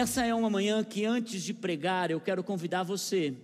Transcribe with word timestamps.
Essa 0.00 0.24
é 0.24 0.34
uma 0.34 0.48
manhã 0.48 0.82
que 0.82 1.04
antes 1.04 1.42
de 1.42 1.52
pregar, 1.52 2.10
eu 2.10 2.18
quero 2.18 2.42
convidar 2.42 2.82
você 2.82 3.34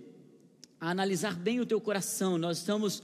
a 0.81 0.89
analisar 0.89 1.35
bem 1.35 1.59
o 1.59 1.67
teu 1.67 1.79
coração. 1.79 2.35
Nós 2.35 2.57
estamos 2.57 3.03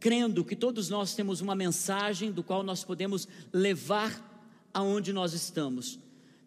crendo 0.00 0.42
que 0.42 0.56
todos 0.56 0.88
nós 0.88 1.14
temos 1.14 1.42
uma 1.42 1.54
mensagem 1.54 2.32
do 2.32 2.42
qual 2.42 2.62
nós 2.62 2.82
podemos 2.82 3.28
levar 3.52 4.10
aonde 4.72 5.12
nós 5.12 5.34
estamos. 5.34 5.98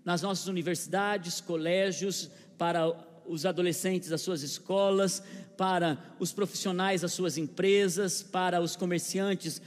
Nas 0.03 0.23
nossas 0.23 0.47
universidades, 0.47 1.39
colégios, 1.39 2.27
para 2.57 2.91
os 3.27 3.45
adolescentes 3.45 4.09
das 4.09 4.21
suas 4.21 4.41
escolas, 4.41 5.21
para 5.55 5.95
os 6.19 6.33
profissionais 6.33 7.01
das 7.01 7.13
suas 7.13 7.37
empresas, 7.37 8.23
para 8.23 8.59
os 8.59 8.75
comerciantes, 8.75 9.61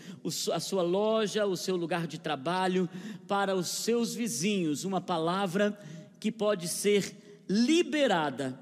a 0.52 0.58
sua 0.58 0.82
loja, 0.82 1.46
o 1.46 1.56
seu 1.56 1.76
lugar 1.76 2.08
de 2.08 2.18
trabalho, 2.18 2.88
para 3.28 3.54
os 3.54 3.68
seus 3.68 4.12
vizinhos, 4.12 4.84
uma 4.84 5.00
palavra 5.00 5.78
que 6.20 6.30
pode 6.30 6.68
ser 6.68 7.42
liberada 7.48 8.60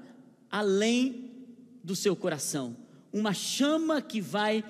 além 0.49 1.29
do 1.83 1.95
seu 1.95 2.15
coração, 2.15 2.75
uma 3.13 3.33
chama 3.33 4.01
que 4.01 4.21
vai 4.21 4.63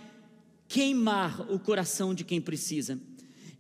queimar 0.68 1.50
o 1.52 1.60
coração 1.60 2.14
de 2.14 2.24
quem 2.24 2.42
precisa. 2.42 3.00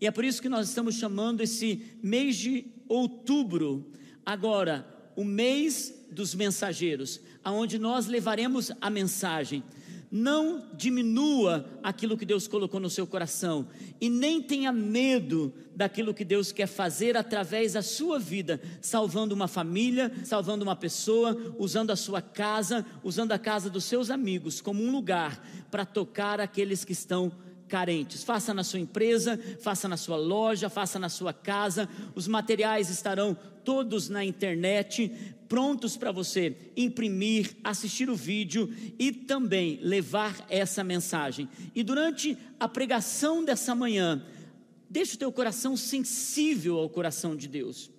E 0.01 0.07
é 0.07 0.11
por 0.11 0.25
isso 0.25 0.41
que 0.41 0.49
nós 0.49 0.67
estamos 0.67 0.95
chamando 0.95 1.41
esse 1.41 1.97
mês 2.01 2.37
de 2.37 2.65
outubro, 2.87 3.91
agora, 4.25 4.87
o 5.15 5.23
mês 5.23 5.93
dos 6.11 6.33
mensageiros, 6.33 7.19
aonde 7.43 7.77
nós 7.77 8.07
levaremos 8.07 8.71
a 8.79 8.89
mensagem. 8.89 9.63
Não 10.11 10.67
diminua 10.73 11.69
aquilo 11.83 12.17
que 12.17 12.25
Deus 12.25 12.47
colocou 12.47 12.79
no 12.79 12.89
seu 12.89 13.05
coração 13.05 13.67
e 14.01 14.09
nem 14.09 14.41
tenha 14.41 14.71
medo 14.71 15.53
daquilo 15.75 16.15
que 16.15 16.25
Deus 16.25 16.51
quer 16.51 16.65
fazer 16.65 17.15
através 17.15 17.73
da 17.73 17.83
sua 17.83 18.17
vida, 18.17 18.59
salvando 18.81 19.35
uma 19.35 19.47
família, 19.47 20.11
salvando 20.25 20.63
uma 20.63 20.75
pessoa, 20.75 21.55
usando 21.59 21.91
a 21.91 21.95
sua 21.95 22.21
casa, 22.23 22.85
usando 23.03 23.33
a 23.33 23.39
casa 23.39 23.69
dos 23.69 23.83
seus 23.83 24.09
amigos 24.09 24.61
como 24.61 24.83
um 24.83 24.91
lugar 24.91 25.45
para 25.69 25.85
tocar 25.85 26.41
aqueles 26.41 26.83
que 26.83 26.93
estão 26.93 27.31
carentes. 27.69 28.23
Faça 28.23 28.53
na 28.53 28.63
sua 28.63 28.79
empresa, 28.79 29.39
faça 29.61 29.87
na 29.87 29.95
sua 29.95 30.17
loja, 30.17 30.69
faça 30.69 30.99
na 30.99 31.07
sua 31.07 31.31
casa. 31.31 31.87
Os 32.15 32.27
materiais 32.27 32.89
estarão 32.89 33.37
todos 33.63 34.09
na 34.09 34.25
internet, 34.25 35.11
prontos 35.47 35.95
para 35.95 36.11
você 36.11 36.55
imprimir, 36.75 37.55
assistir 37.63 38.09
o 38.09 38.15
vídeo 38.15 38.73
e 38.97 39.11
também 39.11 39.79
levar 39.81 40.45
essa 40.49 40.83
mensagem. 40.83 41.47
E 41.75 41.83
durante 41.83 42.37
a 42.59 42.67
pregação 42.67 43.45
dessa 43.45 43.73
manhã, 43.75 44.25
deixe 44.89 45.15
o 45.15 45.19
teu 45.19 45.31
coração 45.31 45.77
sensível 45.77 46.77
ao 46.77 46.89
coração 46.89 47.35
de 47.35 47.47
Deus. 47.47 47.91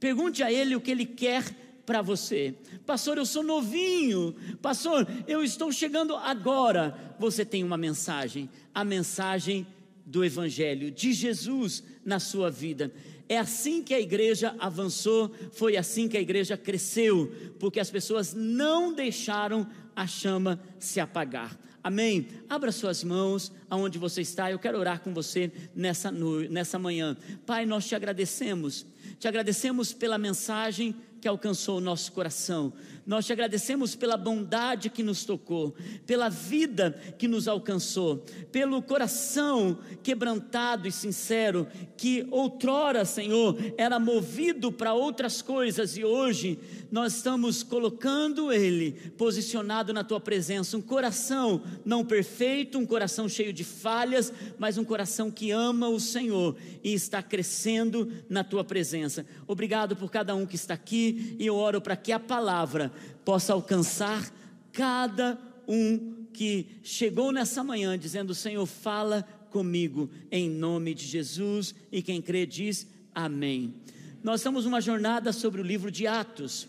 Pergunte 0.00 0.42
a 0.42 0.52
Ele 0.52 0.74
o 0.74 0.80
que 0.80 0.90
Ele 0.90 1.06
quer 1.06 1.71
para 1.84 2.02
você. 2.02 2.54
Pastor, 2.86 3.18
eu 3.18 3.26
sou 3.26 3.42
novinho. 3.42 4.34
Pastor, 4.60 5.06
eu 5.26 5.42
estou 5.42 5.72
chegando 5.72 6.14
agora. 6.16 7.14
Você 7.18 7.44
tem 7.44 7.64
uma 7.64 7.76
mensagem, 7.76 8.48
a 8.74 8.84
mensagem 8.84 9.66
do 10.04 10.24
Evangelho, 10.24 10.90
de 10.90 11.12
Jesus 11.12 11.82
na 12.04 12.18
sua 12.18 12.50
vida. 12.50 12.92
É 13.28 13.38
assim 13.38 13.82
que 13.82 13.94
a 13.94 14.00
igreja 14.00 14.54
avançou, 14.58 15.32
foi 15.52 15.76
assim 15.76 16.08
que 16.08 16.16
a 16.16 16.20
igreja 16.20 16.56
cresceu, 16.56 17.32
porque 17.58 17.80
as 17.80 17.90
pessoas 17.90 18.34
não 18.34 18.92
deixaram 18.92 19.66
a 19.94 20.06
chama 20.06 20.60
se 20.78 21.00
apagar. 21.00 21.58
Amém? 21.84 22.28
Abra 22.48 22.70
suas 22.70 23.02
mãos 23.02 23.50
aonde 23.68 23.98
você 23.98 24.20
está. 24.20 24.50
Eu 24.50 24.58
quero 24.58 24.78
orar 24.78 25.00
com 25.00 25.12
você 25.12 25.50
nessa, 25.74 26.12
nessa 26.12 26.78
manhã. 26.78 27.16
Pai, 27.44 27.66
nós 27.66 27.88
te 27.88 27.94
agradecemos. 27.94 28.86
Te 29.18 29.26
agradecemos 29.26 29.92
pela 29.92 30.16
mensagem 30.16 30.94
que 31.22 31.28
alcançou 31.28 31.78
o 31.78 31.80
nosso 31.80 32.10
coração. 32.10 32.72
Nós 33.04 33.26
te 33.26 33.32
agradecemos 33.32 33.96
pela 33.96 34.16
bondade 34.16 34.88
que 34.88 35.02
nos 35.02 35.24
tocou, 35.24 35.74
pela 36.06 36.28
vida 36.28 36.92
que 37.18 37.26
nos 37.26 37.48
alcançou, 37.48 38.24
pelo 38.52 38.80
coração 38.80 39.78
quebrantado 40.02 40.86
e 40.86 40.92
sincero 40.92 41.66
que 41.96 42.26
outrora, 42.30 43.04
Senhor, 43.04 43.56
era 43.76 43.98
movido 43.98 44.70
para 44.70 44.94
outras 44.94 45.42
coisas 45.42 45.96
e 45.96 46.04
hoje 46.04 46.58
nós 46.92 47.16
estamos 47.16 47.62
colocando 47.62 48.52
ele 48.52 48.92
posicionado 49.16 49.92
na 49.92 50.04
tua 50.04 50.20
presença, 50.20 50.76
um 50.76 50.82
coração 50.82 51.62
não 51.84 52.04
perfeito, 52.04 52.78
um 52.78 52.86
coração 52.86 53.28
cheio 53.28 53.52
de 53.52 53.64
falhas, 53.64 54.32
mas 54.58 54.78
um 54.78 54.84
coração 54.84 55.30
que 55.30 55.50
ama 55.50 55.88
o 55.88 55.98
Senhor 55.98 56.56
e 56.84 56.92
está 56.92 57.22
crescendo 57.22 58.12
na 58.28 58.44
tua 58.44 58.62
presença. 58.62 59.26
Obrigado 59.46 59.96
por 59.96 60.10
cada 60.10 60.34
um 60.34 60.46
que 60.46 60.54
está 60.54 60.74
aqui 60.74 61.36
e 61.38 61.46
eu 61.46 61.56
oro 61.56 61.80
para 61.80 61.96
que 61.96 62.12
a 62.12 62.20
palavra 62.20 62.91
possa 63.24 63.52
alcançar 63.52 64.32
cada 64.72 65.38
um 65.66 66.26
que 66.32 66.66
chegou 66.82 67.30
nessa 67.32 67.62
manhã 67.62 67.98
dizendo: 67.98 68.34
Senhor, 68.34 68.66
fala 68.66 69.22
comigo 69.50 70.10
em 70.30 70.48
nome 70.48 70.94
de 70.94 71.06
Jesus. 71.06 71.74
E 71.90 72.02
quem 72.02 72.20
crê 72.20 72.46
diz 72.46 72.86
amém. 73.14 73.74
Nós 74.22 74.40
estamos 74.40 74.64
numa 74.64 74.80
jornada 74.80 75.32
sobre 75.32 75.60
o 75.60 75.64
livro 75.64 75.90
de 75.90 76.06
Atos. 76.06 76.68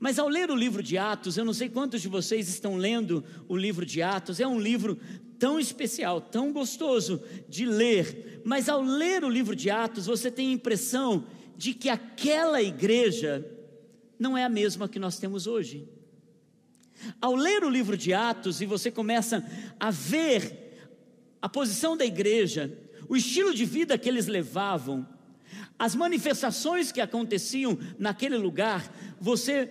Mas 0.00 0.18
ao 0.18 0.28
ler 0.28 0.50
o 0.50 0.56
livro 0.56 0.82
de 0.82 0.96
Atos, 0.96 1.36
eu 1.36 1.44
não 1.44 1.52
sei 1.52 1.68
quantos 1.68 2.00
de 2.00 2.08
vocês 2.08 2.48
estão 2.48 2.76
lendo 2.76 3.24
o 3.48 3.56
livro 3.56 3.84
de 3.84 4.00
Atos, 4.00 4.38
é 4.38 4.46
um 4.46 4.60
livro 4.60 4.98
tão 5.38 5.58
especial, 5.58 6.20
tão 6.20 6.52
gostoso 6.52 7.20
de 7.48 7.64
ler, 7.64 8.40
mas 8.44 8.68
ao 8.68 8.80
ler 8.80 9.24
o 9.24 9.28
livro 9.28 9.54
de 9.54 9.70
Atos, 9.70 10.06
você 10.06 10.30
tem 10.30 10.48
a 10.48 10.52
impressão 10.52 11.26
de 11.56 11.74
que 11.74 11.88
aquela 11.88 12.62
igreja 12.62 13.44
não 14.18 14.36
é 14.36 14.44
a 14.44 14.48
mesma 14.48 14.88
que 14.88 14.98
nós 14.98 15.18
temos 15.18 15.46
hoje. 15.46 15.88
Ao 17.20 17.34
ler 17.34 17.64
o 17.64 17.70
livro 17.70 17.96
de 17.96 18.12
Atos 18.12 18.60
e 18.60 18.66
você 18.66 18.90
começa 18.90 19.44
a 19.78 19.90
ver 19.90 20.88
a 21.40 21.48
posição 21.48 21.96
da 21.96 22.04
igreja, 22.04 22.76
o 23.08 23.16
estilo 23.16 23.54
de 23.54 23.64
vida 23.64 23.96
que 23.96 24.08
eles 24.08 24.26
levavam, 24.26 25.06
as 25.78 25.94
manifestações 25.94 26.90
que 26.90 27.00
aconteciam 27.00 27.78
naquele 27.98 28.36
lugar, 28.36 28.92
você 29.20 29.66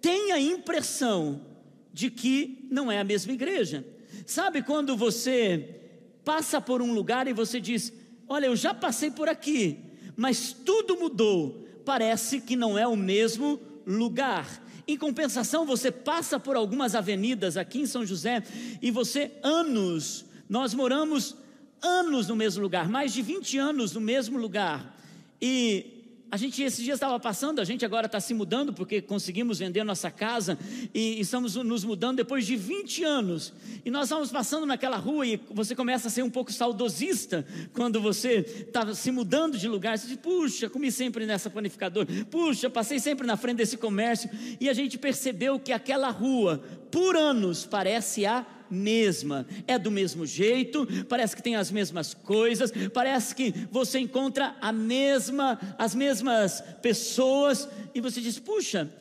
tem 0.00 0.30
a 0.32 0.40
impressão 0.40 1.44
de 1.92 2.10
que 2.10 2.68
não 2.70 2.90
é 2.90 3.00
a 3.00 3.04
mesma 3.04 3.32
igreja. 3.32 3.84
Sabe 4.24 4.62
quando 4.62 4.96
você 4.96 5.80
passa 6.24 6.60
por 6.60 6.80
um 6.80 6.92
lugar 6.92 7.26
e 7.26 7.32
você 7.32 7.60
diz: 7.60 7.92
Olha, 8.28 8.46
eu 8.46 8.54
já 8.54 8.72
passei 8.72 9.10
por 9.10 9.28
aqui, 9.28 9.78
mas 10.16 10.52
tudo 10.52 10.96
mudou. 10.96 11.66
Parece 11.84 12.40
que 12.40 12.54
não 12.54 12.78
é 12.78 12.86
o 12.86 12.94
mesmo 12.94 13.58
lugar. 13.88 14.62
Em 14.86 14.96
compensação, 14.96 15.64
você 15.64 15.90
passa 15.90 16.38
por 16.38 16.54
algumas 16.54 16.94
avenidas 16.94 17.56
aqui 17.56 17.80
em 17.80 17.86
São 17.86 18.04
José 18.04 18.42
e 18.80 18.90
você, 18.90 19.32
anos, 19.42 20.26
nós 20.48 20.74
moramos 20.74 21.34
anos 21.80 22.28
no 22.28 22.36
mesmo 22.36 22.62
lugar, 22.62 22.88
mais 22.88 23.12
de 23.12 23.22
20 23.22 23.58
anos 23.58 23.92
no 23.92 24.00
mesmo 24.00 24.38
lugar. 24.38 24.94
E 25.40 25.97
a 26.30 26.36
gente 26.36 26.62
esses 26.62 26.84
dias 26.84 26.96
estava 26.96 27.18
passando, 27.18 27.60
a 27.60 27.64
gente 27.64 27.84
agora 27.84 28.06
está 28.06 28.20
se 28.20 28.34
mudando 28.34 28.72
porque 28.72 29.00
conseguimos 29.00 29.58
vender 29.58 29.82
nossa 29.82 30.10
casa 30.10 30.58
e 30.92 31.18
estamos 31.20 31.56
nos 31.56 31.84
mudando 31.84 32.18
depois 32.18 32.46
de 32.46 32.54
20 32.54 33.04
anos. 33.04 33.52
E 33.84 33.90
nós 33.90 34.04
estávamos 34.04 34.30
passando 34.30 34.66
naquela 34.66 34.98
rua 34.98 35.26
e 35.26 35.40
você 35.50 35.74
começa 35.74 36.08
a 36.08 36.10
ser 36.10 36.22
um 36.22 36.30
pouco 36.30 36.52
saudosista 36.52 37.46
quando 37.72 38.00
você 38.00 38.38
está 38.66 38.94
se 38.94 39.10
mudando 39.10 39.56
de 39.56 39.68
lugar. 39.68 39.98
Você 39.98 40.08
diz, 40.08 40.16
puxa, 40.16 40.68
comi 40.68 40.92
sempre 40.92 41.24
nessa 41.24 41.48
panificadora, 41.48 42.06
puxa, 42.30 42.68
passei 42.68 42.98
sempre 42.98 43.26
na 43.26 43.36
frente 43.36 43.56
desse 43.56 43.78
comércio. 43.78 44.30
E 44.60 44.68
a 44.68 44.74
gente 44.74 44.98
percebeu 44.98 45.58
que 45.58 45.72
aquela 45.72 46.10
rua, 46.10 46.62
por 46.90 47.16
anos, 47.16 47.64
parece 47.64 48.26
a 48.26 48.46
mesma, 48.70 49.46
é 49.66 49.78
do 49.78 49.90
mesmo 49.90 50.26
jeito, 50.26 50.86
parece 51.04 51.34
que 51.34 51.42
tem 51.42 51.56
as 51.56 51.70
mesmas 51.70 52.14
coisas, 52.14 52.72
parece 52.92 53.34
que 53.34 53.52
você 53.70 53.98
encontra 53.98 54.56
a 54.60 54.72
mesma, 54.72 55.58
as 55.78 55.94
mesmas 55.94 56.60
pessoas 56.82 57.68
e 57.94 58.00
você 58.00 58.20
diz: 58.20 58.38
"Puxa, 58.38 58.92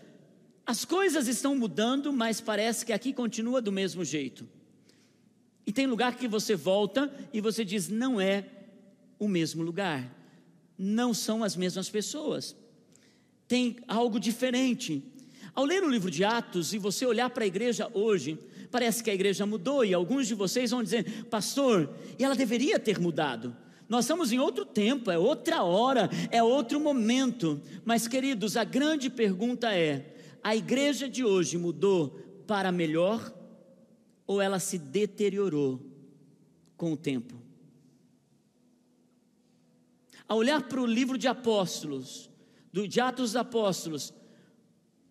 as 0.66 0.86
coisas 0.86 1.28
estão 1.28 1.56
mudando, 1.56 2.12
mas 2.12 2.42
parece 2.42 2.86
que 2.86 2.94
aqui 2.94 3.14
continua 3.14 3.62
do 3.62 3.72
mesmo 3.72 4.04
jeito". 4.04 4.48
E 5.66 5.72
tem 5.72 5.86
lugar 5.86 6.16
que 6.16 6.28
você 6.28 6.56
volta 6.56 7.12
e 7.34 7.42
você 7.42 7.66
diz: 7.66 7.90
"Não 7.90 8.20
é 8.20 8.46
o 9.20 9.28
mesmo 9.28 9.64
lugar. 9.64 10.16
Não 10.78 11.14
são 11.14 11.44
as 11.44 11.56
mesmas 11.56 11.90
pessoas. 11.90 12.56
Tem 13.48 13.78
algo 13.88 14.20
diferente". 14.20 15.04
Ao 15.58 15.66
ler 15.66 15.84
o 15.84 15.90
livro 15.90 16.12
de 16.12 16.24
Atos 16.24 16.72
e 16.72 16.78
você 16.78 17.04
olhar 17.04 17.32
para 17.32 17.44
a 17.44 17.48
igreja 17.48 17.90
hoje, 17.92 18.38
Parece 18.70 19.04
que 19.04 19.10
a 19.10 19.14
igreja 19.14 19.46
mudou 19.46 19.84
e 19.86 19.94
alguns 19.94 20.28
de 20.28 20.36
vocês 20.36 20.72
vão 20.72 20.84
dizer, 20.84 21.26
pastor, 21.26 21.94
e 22.18 22.24
ela 22.24 22.36
deveria 22.36 22.80
ter 22.80 23.00
mudado. 23.00 23.56
Nós 23.88 24.04
estamos 24.04 24.32
em 24.32 24.40
outro 24.40 24.66
tempo, 24.66 25.10
é 25.10 25.18
outra 25.18 25.64
hora, 25.64 26.10
é 26.30 26.44
outro 26.44 26.80
momento. 26.80 27.62
Mas, 27.86 28.08
queridos, 28.08 28.58
a 28.58 28.64
grande 28.64 29.10
pergunta 29.10 29.74
é: 29.74 30.14
a 30.44 30.56
igreja 30.56 31.08
de 31.08 31.24
hoje 31.24 31.58
mudou 31.58 32.10
para 32.46 32.72
melhor 32.72 33.34
ou 34.26 34.42
ela 34.42 34.60
se 34.60 34.78
deteriorou 34.78 35.82
com 36.76 36.92
o 36.92 36.98
tempo? 36.98 37.36
Ao 40.28 40.38
olhar 40.38 40.68
para 40.68 40.82
o 40.82 40.86
livro 40.86 41.18
de 41.18 41.30
Apóstolos, 41.30 42.30
do, 42.74 42.86
de 42.86 43.00
Atos 43.00 43.32
dos 43.32 43.36
Apóstolos, 43.38 44.14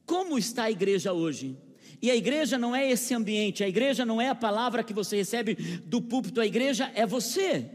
Como 0.05 0.39
está 0.39 0.65
a 0.65 0.71
igreja 0.71 1.13
hoje? 1.13 1.57
E 2.01 2.11
a 2.11 2.17
igreja 2.17 2.59
não 2.59 2.75
é 2.75 2.91
esse 2.91 3.15
ambiente, 3.15 3.65
a 3.65 3.69
igreja 3.69 4.05
não 4.05 4.21
é 4.21 4.29
a 4.29 4.35
palavra 4.35 4.83
que 4.83 4.93
você 4.93 5.17
recebe 5.17 5.55
do 5.85 6.01
púlpito, 6.01 6.41
a 6.41 6.47
igreja 6.47 6.91
é 6.95 7.07
você. 7.07 7.71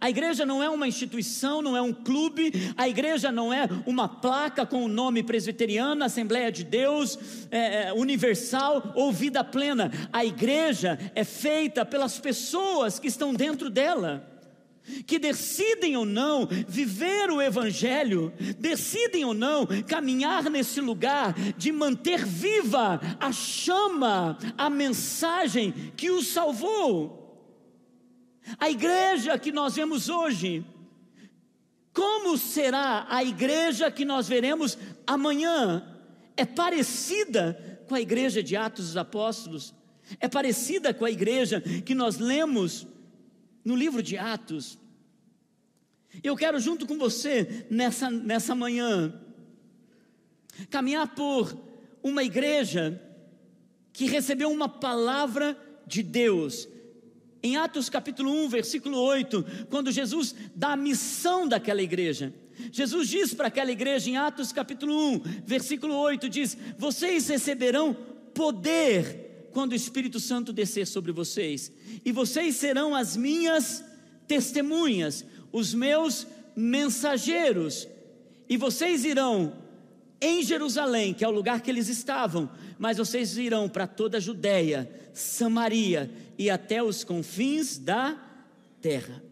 A 0.00 0.10
igreja 0.10 0.44
não 0.44 0.62
é 0.62 0.68
uma 0.68 0.86
instituição, 0.86 1.62
não 1.62 1.76
é 1.76 1.80
um 1.80 1.94
clube, 1.94 2.52
a 2.76 2.86
igreja 2.86 3.32
não 3.32 3.52
é 3.52 3.66
uma 3.86 4.06
placa 4.06 4.66
com 4.66 4.84
o 4.84 4.88
nome 4.88 5.22
presbiteriana, 5.22 6.06
Assembleia 6.06 6.52
de 6.52 6.62
Deus, 6.62 7.18
é, 7.50 7.88
é, 7.88 7.92
Universal 7.94 8.92
ou 8.94 9.10
Vida 9.10 9.42
Plena. 9.42 9.90
A 10.12 10.24
igreja 10.24 10.98
é 11.14 11.24
feita 11.24 11.86
pelas 11.86 12.18
pessoas 12.18 12.98
que 12.98 13.08
estão 13.08 13.32
dentro 13.32 13.70
dela 13.70 14.37
que 15.06 15.18
decidem 15.18 15.96
ou 15.96 16.04
não 16.04 16.46
viver 16.46 17.30
o 17.30 17.40
Evangelho, 17.40 18.32
decidem 18.58 19.24
ou 19.24 19.34
não 19.34 19.66
caminhar 19.86 20.44
nesse 20.50 20.80
lugar 20.80 21.34
de 21.56 21.72
manter 21.72 22.24
viva 22.24 23.00
a 23.20 23.32
chama, 23.32 24.38
a 24.56 24.70
mensagem 24.70 25.72
que 25.96 26.10
os 26.10 26.28
salvou. 26.28 27.18
A 28.58 28.70
igreja 28.70 29.38
que 29.38 29.52
nós 29.52 29.76
vemos 29.76 30.08
hoje, 30.08 30.64
como 31.92 32.38
será 32.38 33.06
a 33.08 33.22
igreja 33.22 33.90
que 33.90 34.04
nós 34.04 34.28
veremos 34.28 34.78
amanhã? 35.06 35.84
É 36.36 36.44
parecida 36.44 37.84
com 37.88 37.94
a 37.94 38.00
igreja 38.00 38.42
de 38.42 38.56
Atos 38.56 38.86
dos 38.86 38.96
Apóstolos, 38.96 39.74
é 40.20 40.28
parecida 40.28 40.94
com 40.94 41.04
a 41.04 41.10
igreja 41.10 41.60
que 41.60 41.94
nós 41.94 42.18
lemos 42.18 42.86
no 43.68 43.76
livro 43.76 44.02
de 44.02 44.16
Atos. 44.16 44.78
Eu 46.24 46.34
quero, 46.34 46.58
junto 46.58 46.86
com 46.86 46.96
você, 46.96 47.66
nessa, 47.68 48.10
nessa 48.10 48.54
manhã, 48.54 49.12
caminhar 50.70 51.14
por 51.14 51.54
uma 52.02 52.24
igreja 52.24 52.98
que 53.92 54.06
recebeu 54.06 54.50
uma 54.50 54.70
palavra 54.70 55.54
de 55.86 56.02
Deus. 56.02 56.66
Em 57.42 57.58
Atos 57.58 57.90
capítulo 57.90 58.32
1, 58.46 58.48
versículo 58.48 58.98
8, 59.00 59.44
quando 59.68 59.92
Jesus 59.92 60.34
dá 60.54 60.72
a 60.72 60.76
missão 60.76 61.46
daquela 61.46 61.82
igreja, 61.82 62.32
Jesus 62.72 63.06
diz 63.06 63.34
para 63.34 63.48
aquela 63.48 63.70
igreja 63.70 64.08
em 64.08 64.16
Atos 64.16 64.50
capítulo 64.50 65.12
1, 65.12 65.20
versículo 65.44 65.94
8, 65.94 66.26
diz: 66.30 66.56
Vocês 66.78 67.28
receberão 67.28 67.92
poder 68.32 69.27
quando 69.52 69.72
o 69.72 69.76
Espírito 69.76 70.20
Santo 70.20 70.52
descer 70.52 70.86
sobre 70.86 71.12
vocês, 71.12 71.72
e 72.04 72.12
vocês 72.12 72.56
serão 72.56 72.94
as 72.94 73.16
minhas 73.16 73.84
testemunhas, 74.26 75.24
os 75.52 75.72
meus 75.74 76.26
mensageiros, 76.54 77.88
e 78.48 78.56
vocês 78.56 79.04
irão 79.04 79.52
em 80.20 80.42
Jerusalém, 80.42 81.14
que 81.14 81.24
é 81.24 81.28
o 81.28 81.32
lugar 81.32 81.60
que 81.60 81.70
eles 81.70 81.88
estavam, 81.88 82.50
mas 82.78 82.98
vocês 82.98 83.36
irão 83.36 83.68
para 83.68 83.86
toda 83.86 84.18
a 84.18 84.20
Judéia, 84.20 84.90
Samaria 85.12 86.10
e 86.36 86.50
até 86.50 86.82
os 86.82 87.04
confins 87.04 87.78
da 87.78 88.16
terra. 88.80 89.22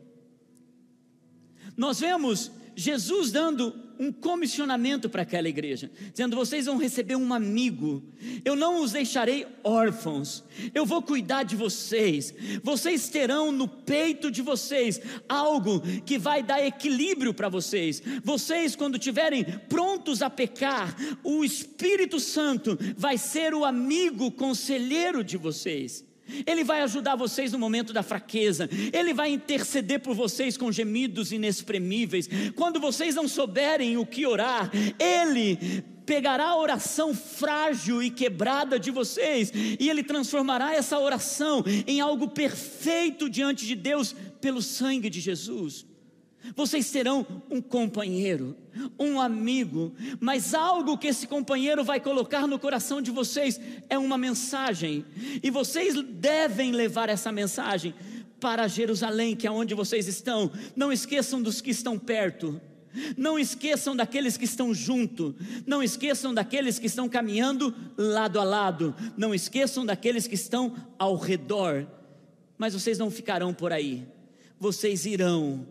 Nós 1.76 2.00
vemos 2.00 2.50
Jesus 2.76 3.32
dando 3.32 3.74
um 3.98 4.12
comissionamento 4.12 5.08
para 5.08 5.22
aquela 5.22 5.48
igreja, 5.48 5.90
dizendo: 6.12 6.36
vocês 6.36 6.66
vão 6.66 6.76
receber 6.76 7.16
um 7.16 7.32
amigo, 7.32 8.04
eu 8.44 8.54
não 8.54 8.82
os 8.82 8.92
deixarei 8.92 9.46
órfãos, 9.64 10.44
eu 10.74 10.84
vou 10.84 11.00
cuidar 11.00 11.42
de 11.42 11.56
vocês, 11.56 12.34
vocês 12.62 13.08
terão 13.08 13.50
no 13.50 13.66
peito 13.66 14.30
de 14.30 14.42
vocês 14.42 15.00
algo 15.26 15.80
que 16.04 16.18
vai 16.18 16.42
dar 16.42 16.64
equilíbrio 16.64 17.32
para 17.32 17.48
vocês. 17.48 18.02
Vocês, 18.22 18.76
quando 18.76 18.96
estiverem 18.96 19.44
prontos 19.68 20.20
a 20.20 20.28
pecar, 20.28 20.94
o 21.24 21.42
Espírito 21.42 22.20
Santo 22.20 22.78
vai 22.96 23.16
ser 23.16 23.54
o 23.54 23.64
amigo 23.64 24.30
conselheiro 24.30 25.24
de 25.24 25.38
vocês. 25.38 26.05
Ele 26.46 26.64
vai 26.64 26.82
ajudar 26.82 27.16
vocês 27.16 27.52
no 27.52 27.58
momento 27.58 27.92
da 27.92 28.02
fraqueza, 28.02 28.68
Ele 28.92 29.12
vai 29.14 29.30
interceder 29.30 30.00
por 30.00 30.14
vocês 30.14 30.56
com 30.56 30.72
gemidos 30.72 31.32
inexprimíveis. 31.32 32.28
Quando 32.54 32.80
vocês 32.80 33.14
não 33.14 33.28
souberem 33.28 33.96
o 33.96 34.06
que 34.06 34.26
orar, 34.26 34.70
Ele 34.98 35.84
pegará 36.04 36.46
a 36.46 36.56
oração 36.56 37.12
frágil 37.12 38.02
e 38.02 38.10
quebrada 38.10 38.78
de 38.78 38.90
vocês 38.90 39.52
e 39.54 39.90
Ele 39.90 40.04
transformará 40.04 40.72
essa 40.72 40.98
oração 40.98 41.64
em 41.86 42.00
algo 42.00 42.28
perfeito 42.28 43.28
diante 43.28 43.66
de 43.66 43.74
Deus 43.74 44.14
pelo 44.40 44.62
sangue 44.62 45.10
de 45.10 45.20
Jesus. 45.20 45.84
Vocês 46.54 46.90
terão 46.90 47.26
um 47.50 47.60
companheiro, 47.60 48.56
um 48.98 49.20
amigo, 49.20 49.94
mas 50.20 50.54
algo 50.54 50.98
que 50.98 51.08
esse 51.08 51.26
companheiro 51.26 51.82
vai 51.82 51.98
colocar 52.00 52.46
no 52.46 52.58
coração 52.58 53.00
de 53.00 53.10
vocês 53.10 53.60
é 53.88 53.98
uma 53.98 54.18
mensagem, 54.18 55.04
e 55.42 55.50
vocês 55.50 55.94
devem 56.02 56.72
levar 56.72 57.08
essa 57.08 57.32
mensagem 57.32 57.94
para 58.40 58.68
Jerusalém, 58.68 59.34
que 59.34 59.46
é 59.46 59.50
onde 59.50 59.74
vocês 59.74 60.06
estão. 60.06 60.50
Não 60.74 60.92
esqueçam 60.92 61.42
dos 61.42 61.60
que 61.60 61.70
estão 61.70 61.98
perto. 61.98 62.60
Não 63.16 63.38
esqueçam 63.38 63.94
daqueles 63.94 64.38
que 64.38 64.46
estão 64.46 64.72
junto, 64.72 65.34
não 65.66 65.82
esqueçam 65.82 66.32
daqueles 66.32 66.78
que 66.78 66.86
estão 66.86 67.06
caminhando 67.10 67.74
lado 67.94 68.40
a 68.40 68.44
lado, 68.44 68.94
não 69.18 69.34
esqueçam 69.34 69.84
daqueles 69.84 70.26
que 70.26 70.34
estão 70.34 70.74
ao 70.98 71.14
redor. 71.14 71.86
Mas 72.56 72.72
vocês 72.72 72.96
não 72.96 73.10
ficarão 73.10 73.52
por 73.52 73.70
aí. 73.70 74.06
Vocês 74.58 75.04
irão 75.04 75.66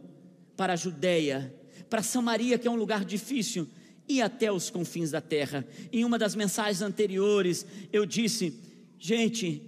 para 0.55 0.73
a 0.73 0.75
Judéia, 0.75 1.53
para 1.89 2.01
Samaria, 2.03 2.57
que 2.57 2.67
é 2.67 2.71
um 2.71 2.75
lugar 2.75 3.05
difícil, 3.05 3.67
e 4.07 4.21
até 4.21 4.51
os 4.51 4.69
confins 4.69 5.11
da 5.11 5.21
terra. 5.21 5.65
Em 5.91 6.05
uma 6.05 6.17
das 6.17 6.35
mensagens 6.35 6.81
anteriores, 6.81 7.65
eu 7.91 8.05
disse: 8.05 8.59
gente, 8.99 9.61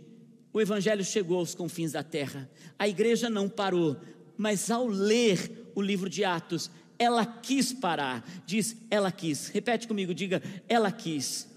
o 0.54 0.62
Evangelho 0.62 1.04
chegou 1.04 1.40
aos 1.40 1.56
confins 1.56 1.92
da 1.92 2.04
terra, 2.04 2.50
a 2.78 2.88
igreja 2.88 3.30
não 3.30 3.50
parou, 3.50 3.98
mas 4.38 4.70
ao 4.70 4.88
ler 4.88 5.72
o 5.76 5.82
livro 5.82 6.10
de 6.10 6.24
Atos, 6.24 6.72
ela 7.00 7.26
quis 7.26 7.72
parar. 7.72 8.28
Diz, 8.46 8.76
ela 8.90 9.12
quis. 9.12 9.50
Repete 9.50 9.88
comigo, 9.88 10.14
diga, 10.14 10.42
ela 10.68 10.92
quis. 10.92 11.48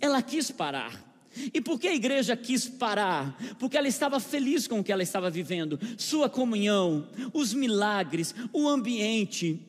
Ela 0.00 0.22
quis 0.22 0.50
parar. 0.50 1.05
E 1.52 1.60
por 1.60 1.78
que 1.78 1.88
a 1.88 1.94
igreja 1.94 2.36
quis 2.36 2.68
parar? 2.68 3.36
Porque 3.58 3.76
ela 3.76 3.88
estava 3.88 4.18
feliz 4.20 4.66
com 4.66 4.80
o 4.80 4.84
que 4.84 4.92
ela 4.92 5.02
estava 5.02 5.30
vivendo, 5.30 5.78
sua 5.96 6.28
comunhão, 6.28 7.08
os 7.32 7.52
milagres, 7.52 8.34
o 8.52 8.68
ambiente. 8.68 9.60